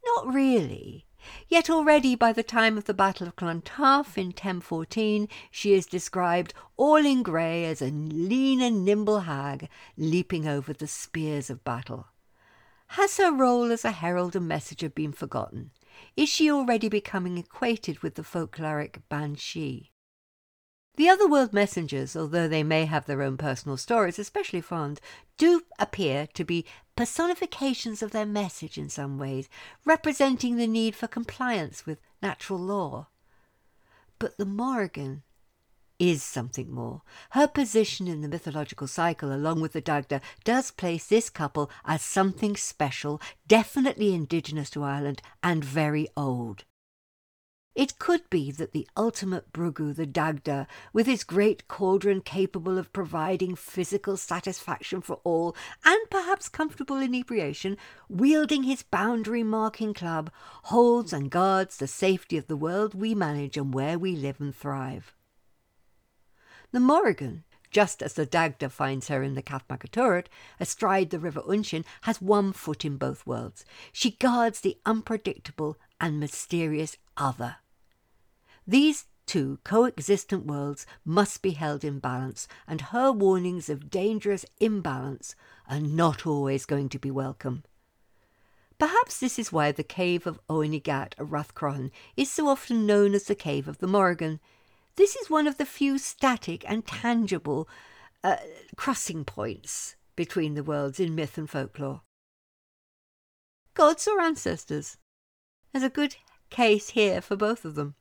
Not 0.04 0.34
really. 0.34 1.06
Yet 1.47 1.69
already 1.69 2.15
by 2.15 2.34
the 2.34 2.43
time 2.43 2.77
of 2.77 2.86
the 2.86 2.93
Battle 2.93 3.27
of 3.27 3.36
Clontarf 3.36 4.17
in 4.17 4.27
1014 4.27 5.27
she 5.49 5.73
is 5.73 5.86
described 5.86 6.53
all 6.77 7.05
in 7.05 7.23
grey 7.23 7.65
as 7.65 7.81
a 7.81 7.91
lean 7.91 8.62
and 8.62 8.84
nimble 8.84 9.21
hag 9.21 9.69
leaping 9.97 10.47
over 10.47 10.73
the 10.73 10.88
spears 10.88 11.49
of 11.49 11.63
battle. 11.63 12.07
Has 12.88 13.17
her 13.17 13.31
role 13.31 13.71
as 13.71 13.86
a 13.86 13.91
herald 13.91 14.36
and 14.36 14.47
messenger 14.47 14.89
been 14.89 15.13
forgotten? 15.13 15.71
Is 16.17 16.29
she 16.29 16.51
already 16.51 16.89
becoming 16.89 17.38
equated 17.38 17.99
with 17.99 18.15
the 18.15 18.23
folkloric 18.23 19.01
banshee? 19.07 19.90
The 21.01 21.09
other 21.09 21.27
world 21.27 21.51
messengers, 21.51 22.15
although 22.15 22.47
they 22.47 22.61
may 22.61 22.85
have 22.85 23.07
their 23.07 23.23
own 23.23 23.35
personal 23.35 23.75
stories, 23.75 24.19
especially 24.19 24.61
Frond, 24.61 25.01
do 25.35 25.63
appear 25.79 26.27
to 26.35 26.45
be 26.45 26.63
personifications 26.95 28.03
of 28.03 28.11
their 28.11 28.27
message 28.27 28.77
in 28.77 28.87
some 28.87 29.17
ways, 29.17 29.49
representing 29.83 30.57
the 30.57 30.67
need 30.67 30.95
for 30.95 31.07
compliance 31.07 31.87
with 31.87 31.99
natural 32.21 32.59
law. 32.59 33.07
But 34.19 34.37
the 34.37 34.45
Morrigan 34.45 35.23
is 35.97 36.21
something 36.21 36.71
more. 36.71 37.01
Her 37.31 37.47
position 37.47 38.07
in 38.07 38.21
the 38.21 38.29
mythological 38.29 38.85
cycle, 38.85 39.33
along 39.33 39.59
with 39.59 39.73
the 39.73 39.81
Dagda, 39.81 40.21
does 40.43 40.69
place 40.69 41.07
this 41.07 41.31
couple 41.31 41.71
as 41.83 42.03
something 42.03 42.55
special, 42.55 43.19
definitely 43.47 44.13
indigenous 44.13 44.69
to 44.69 44.83
Ireland, 44.83 45.23
and 45.41 45.65
very 45.65 46.07
old. 46.15 46.63
It 47.73 47.99
could 47.99 48.29
be 48.29 48.51
that 48.51 48.73
the 48.73 48.88
ultimate 48.97 49.53
Brugu, 49.53 49.93
the 49.93 50.05
Dagda, 50.05 50.67
with 50.91 51.07
his 51.07 51.23
great 51.23 51.69
cauldron 51.69 52.19
capable 52.21 52.77
of 52.77 52.91
providing 52.91 53.55
physical 53.55 54.17
satisfaction 54.17 54.99
for 54.99 55.21
all, 55.23 55.55
and 55.86 56.10
perhaps 56.10 56.49
comfortable 56.49 56.97
inebriation, 56.97 57.77
wielding 58.10 58.63
his 58.63 58.84
boundary 58.84 59.43
marking 59.43 59.93
club, 59.93 60.31
holds 60.63 61.13
and 61.13 61.31
guards 61.31 61.77
the 61.77 61.88
safety 61.88 62.38
of 62.38 62.47
the 62.47 62.57
world 62.57 62.93
we 62.93 63.15
manage 63.15 63.55
and 63.55 63.73
where 63.73 63.97
we 63.97 64.17
live 64.17 64.41
and 64.41 64.53
thrive. 64.53 65.15
The 66.73 66.81
Morrigan, 66.81 67.45
just 67.69 68.03
as 68.03 68.15
the 68.15 68.25
Dagda 68.25 68.69
finds 68.69 69.07
her 69.07 69.23
in 69.23 69.36
the 69.36 69.43
Maige 69.69 70.25
astride 70.60 71.10
the 71.10 71.19
River 71.19 71.41
Unshin, 71.47 71.86
has 72.01 72.21
one 72.21 72.51
foot 72.51 72.84
in 72.84 72.97
both 72.97 73.25
worlds. 73.25 73.63
She 73.93 74.12
guards 74.12 74.60
the 74.60 74.77
unpredictable 74.86 75.77
and 76.01 76.19
mysterious 76.19 76.97
other. 77.15 77.57
These 78.67 79.05
two 79.27 79.59
coexistent 79.63 80.45
worlds 80.45 80.85
must 81.05 81.41
be 81.41 81.51
held 81.51 81.85
in 81.85 81.99
balance, 81.99 82.47
and 82.67 82.81
her 82.81 83.11
warnings 83.11 83.69
of 83.69 83.89
dangerous 83.89 84.45
imbalance 84.59 85.35
are 85.69 85.79
not 85.79 86.27
always 86.27 86.65
going 86.65 86.89
to 86.89 86.99
be 86.99 87.11
welcome. 87.11 87.63
Perhaps 88.79 89.19
this 89.19 89.37
is 89.37 89.53
why 89.53 89.71
the 89.71 89.83
cave 89.83 90.25
of 90.25 90.39
Ny 90.49 90.81
at 90.87 91.15
Rathcroghan 91.17 91.91
is 92.17 92.31
so 92.31 92.47
often 92.47 92.87
known 92.87 93.13
as 93.13 93.25
the 93.25 93.35
cave 93.35 93.67
of 93.67 93.77
the 93.77 93.87
Morrigan. 93.87 94.39
This 94.95 95.15
is 95.15 95.29
one 95.29 95.47
of 95.47 95.57
the 95.57 95.65
few 95.65 95.99
static 95.99 96.65
and 96.67 96.85
tangible 96.85 97.69
uh, 98.23 98.37
crossing 98.75 99.23
points 99.23 99.95
between 100.15 100.55
the 100.55 100.63
worlds 100.63 100.99
in 100.99 101.13
myth 101.13 101.37
and 101.37 101.49
folklore. 101.49 102.01
Gods 103.75 104.07
or 104.07 104.19
ancestors? 104.19 104.97
There's 105.71 105.84
a 105.84 105.89
good 105.89 106.17
case 106.49 106.89
here 106.89 107.21
for 107.21 107.36
both 107.36 107.63
of 107.63 107.75
them. 107.75 107.95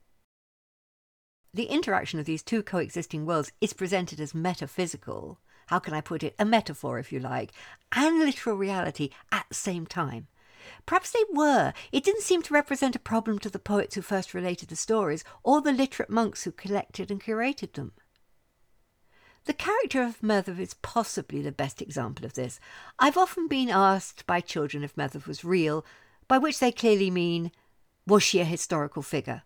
The 1.53 1.65
interaction 1.65 2.19
of 2.19 2.25
these 2.25 2.43
two 2.43 2.63
coexisting 2.63 3.25
worlds 3.25 3.51
is 3.61 3.73
presented 3.73 4.19
as 4.19 4.33
metaphysical. 4.33 5.39
How 5.67 5.79
can 5.79 5.93
I 5.93 6.01
put 6.01 6.23
it? 6.23 6.35
A 6.37 6.45
metaphor, 6.45 6.99
if 6.99 7.11
you 7.11 7.19
like, 7.19 7.51
and 7.93 8.19
literal 8.19 8.57
reality 8.57 9.09
at 9.31 9.45
the 9.49 9.55
same 9.55 9.85
time. 9.85 10.27
Perhaps 10.85 11.11
they 11.11 11.23
were. 11.31 11.73
It 11.91 12.03
didn't 12.03 12.23
seem 12.23 12.41
to 12.43 12.53
represent 12.53 12.95
a 12.95 12.99
problem 12.99 13.39
to 13.39 13.49
the 13.49 13.59
poets 13.59 13.95
who 13.95 14.01
first 14.01 14.33
related 14.33 14.69
the 14.69 14.75
stories, 14.75 15.23
or 15.43 15.61
the 15.61 15.71
literate 15.71 16.09
monks 16.09 16.43
who 16.43 16.51
collected 16.51 17.09
and 17.09 17.23
curated 17.23 17.73
them. 17.73 17.93
The 19.45 19.53
character 19.53 20.03
of 20.03 20.21
Medb 20.21 20.59
is 20.59 20.75
possibly 20.75 21.41
the 21.41 21.51
best 21.51 21.81
example 21.81 22.25
of 22.25 22.33
this. 22.33 22.59
I've 22.99 23.17
often 23.17 23.47
been 23.47 23.69
asked 23.69 24.27
by 24.27 24.39
children 24.39 24.83
if 24.83 24.95
Medb 24.95 25.25
was 25.25 25.43
real, 25.43 25.85
by 26.27 26.37
which 26.37 26.59
they 26.59 26.71
clearly 26.71 27.09
mean, 27.09 27.51
was 28.07 28.23
she 28.23 28.39
a 28.39 28.45
historical 28.45 29.01
figure? 29.01 29.43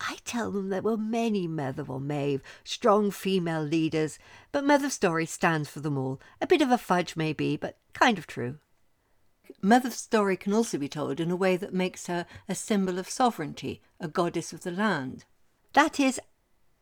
I 0.00 0.18
tell 0.24 0.50
them 0.50 0.68
there 0.68 0.82
were 0.82 0.96
many 0.96 1.46
Medb 1.46 1.88
or 1.88 2.00
Maeve, 2.00 2.42
strong 2.64 3.10
female 3.10 3.62
leaders, 3.62 4.18
but 4.52 4.64
Medb's 4.64 4.94
story 4.94 5.24
stands 5.26 5.68
for 5.68 5.80
them 5.80 5.96
all. 5.96 6.20
A 6.40 6.46
bit 6.46 6.60
of 6.60 6.70
a 6.70 6.78
fudge, 6.78 7.16
maybe, 7.16 7.56
but 7.56 7.78
kind 7.92 8.18
of 8.18 8.26
true. 8.26 8.58
Medb's 9.62 9.96
story 9.96 10.36
can 10.36 10.52
also 10.52 10.78
be 10.78 10.88
told 10.88 11.20
in 11.20 11.30
a 11.30 11.36
way 11.36 11.56
that 11.56 11.72
makes 11.72 12.06
her 12.06 12.26
a 12.48 12.54
symbol 12.54 12.98
of 12.98 13.08
sovereignty, 13.08 13.80
a 14.00 14.08
goddess 14.08 14.52
of 14.52 14.62
the 14.62 14.70
land. 14.70 15.24
That 15.72 16.00
is, 16.00 16.20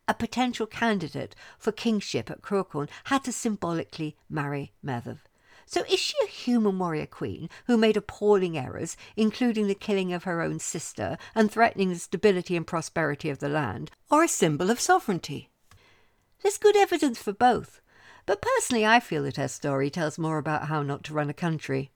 a 0.07 0.13
potential 0.13 0.67
candidate 0.67 1.35
for 1.57 1.71
kingship 1.71 2.29
at 2.29 2.41
Cruachan 2.41 2.89
had 3.05 3.23
to 3.23 3.31
symbolically 3.31 4.17
marry 4.29 4.73
Medb. 4.83 5.19
So 5.65 5.83
is 5.89 5.99
she 5.99 6.15
a 6.23 6.27
human 6.27 6.77
warrior 6.77 7.05
queen 7.05 7.49
who 7.67 7.77
made 7.77 7.97
appalling 7.97 8.57
errors, 8.57 8.97
including 9.15 9.67
the 9.67 9.75
killing 9.75 10.13
of 10.13 10.23
her 10.23 10.41
own 10.41 10.59
sister 10.59 11.17
and 11.33 11.51
threatening 11.51 11.89
the 11.89 11.95
stability 11.99 12.55
and 12.55 12.67
prosperity 12.67 13.29
of 13.29 13.39
the 13.39 13.49
land, 13.49 13.91
or 14.11 14.23
a 14.23 14.27
symbol 14.27 14.69
of 14.69 14.79
sovereignty? 14.79 15.49
There's 16.41 16.57
good 16.57 16.75
evidence 16.75 17.19
for 17.19 17.33
both, 17.33 17.81
but 18.25 18.41
personally 18.41 18.85
I 18.85 18.99
feel 18.99 19.23
that 19.23 19.37
her 19.37 19.47
story 19.47 19.89
tells 19.89 20.19
more 20.19 20.37
about 20.37 20.67
how 20.67 20.83
not 20.83 21.03
to 21.05 21.13
run 21.13 21.29
a 21.29 21.33
country. 21.33 21.91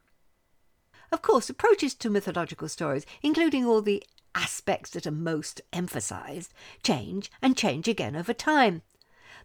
Of 1.12 1.22
course, 1.22 1.50
approaches 1.50 1.94
to 1.96 2.10
mythological 2.10 2.68
stories, 2.70 3.06
including 3.22 3.66
all 3.66 3.82
the 3.82 4.04
aspects 4.36 4.92
that 4.92 5.08
are 5.08 5.12
most 5.12 5.62
emphasized, 5.74 6.54
change 6.84 7.32
and 7.42 7.58
change 7.58 7.88
again 7.88 8.16
over 8.16 8.34
time. 8.34 8.82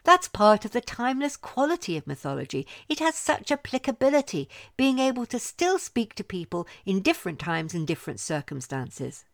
That's 0.04 0.28
part 0.28 0.64
of 0.64 0.72
the 0.72 0.80
timeless 0.80 1.36
quality 1.36 1.96
of 1.96 2.06
mythology. 2.06 2.66
It 2.88 2.98
has 2.98 3.14
such 3.14 3.52
applicability, 3.52 4.48
being 4.76 4.98
able 4.98 5.26
to 5.26 5.38
still 5.38 5.78
speak 5.78 6.14
to 6.16 6.24
people 6.24 6.66
in 6.84 7.02
different 7.02 7.38
times 7.38 7.72
and 7.72 7.86
different 7.86 8.18
circumstances. 8.18 9.24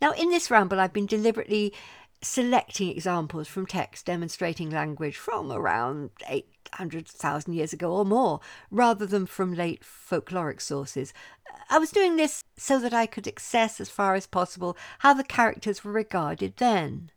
Now, 0.00 0.12
in 0.12 0.30
this 0.30 0.50
ramble, 0.50 0.80
I've 0.80 0.92
been 0.92 1.06
deliberately 1.06 1.74
selecting 2.22 2.90
examples 2.90 3.48
from 3.48 3.66
texts 3.66 4.04
demonstrating 4.04 4.70
language 4.70 5.16
from 5.16 5.50
around 5.50 6.10
800,000 6.28 7.54
years 7.54 7.72
ago 7.72 7.92
or 7.92 8.04
more, 8.04 8.40
rather 8.70 9.06
than 9.06 9.26
from 9.26 9.54
late 9.54 9.82
folkloric 9.82 10.60
sources. 10.60 11.12
I 11.70 11.78
was 11.78 11.90
doing 11.90 12.16
this 12.16 12.42
so 12.56 12.78
that 12.80 12.92
I 12.92 13.06
could 13.06 13.26
access 13.26 13.80
as 13.80 13.88
far 13.88 14.14
as 14.14 14.26
possible 14.26 14.76
how 15.00 15.14
the 15.14 15.24
characters 15.24 15.82
were 15.82 15.92
regarded 15.92 16.56
then. 16.58 17.10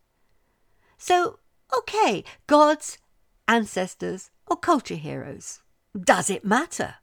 So, 0.98 1.40
okay, 1.80 2.24
gods, 2.48 2.98
ancestors, 3.48 4.32
or 4.48 4.58
culture 4.58 4.96
heroes. 4.96 5.62
Does 6.00 6.30
it 6.30 6.46
matter? 6.46 6.96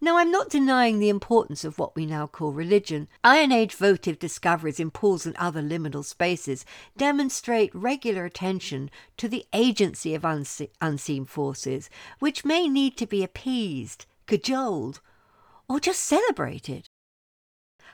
Now, 0.00 0.18
I'm 0.18 0.30
not 0.30 0.48
denying 0.48 1.00
the 1.00 1.08
importance 1.08 1.64
of 1.64 1.76
what 1.76 1.96
we 1.96 2.06
now 2.06 2.28
call 2.28 2.52
religion. 2.52 3.08
Iron 3.24 3.50
Age 3.50 3.74
votive 3.74 4.20
discoveries 4.20 4.78
in 4.78 4.92
pools 4.92 5.26
and 5.26 5.34
other 5.36 5.60
liminal 5.60 6.04
spaces 6.04 6.64
demonstrate 6.96 7.74
regular 7.74 8.24
attention 8.24 8.90
to 9.16 9.28
the 9.28 9.44
agency 9.52 10.14
of 10.14 10.22
unse- 10.22 10.70
unseen 10.80 11.24
forces, 11.24 11.90
which 12.20 12.44
may 12.44 12.68
need 12.68 12.96
to 12.96 13.06
be 13.06 13.24
appeased, 13.24 14.06
cajoled, 14.26 15.00
or 15.68 15.80
just 15.80 16.00
celebrated. 16.00 16.87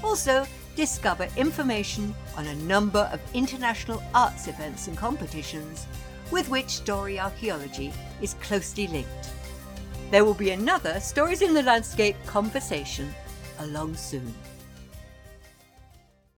Also, 0.04 0.46
discover 0.76 1.26
information 1.36 2.14
on 2.36 2.46
a 2.46 2.54
number 2.56 3.08
of 3.12 3.20
international 3.34 4.02
arts 4.14 4.46
events 4.46 4.86
and 4.86 4.96
competitions 4.96 5.86
with 6.30 6.48
which 6.48 6.68
story 6.68 7.18
archaeology 7.18 7.92
is 8.20 8.34
closely 8.34 8.86
linked. 8.86 9.30
There 10.10 10.24
will 10.24 10.34
be 10.34 10.50
another 10.50 11.00
Stories 11.00 11.42
in 11.42 11.54
the 11.54 11.62
Landscape 11.62 12.16
conversation 12.26 13.12
along 13.58 13.96
soon. 13.96 14.32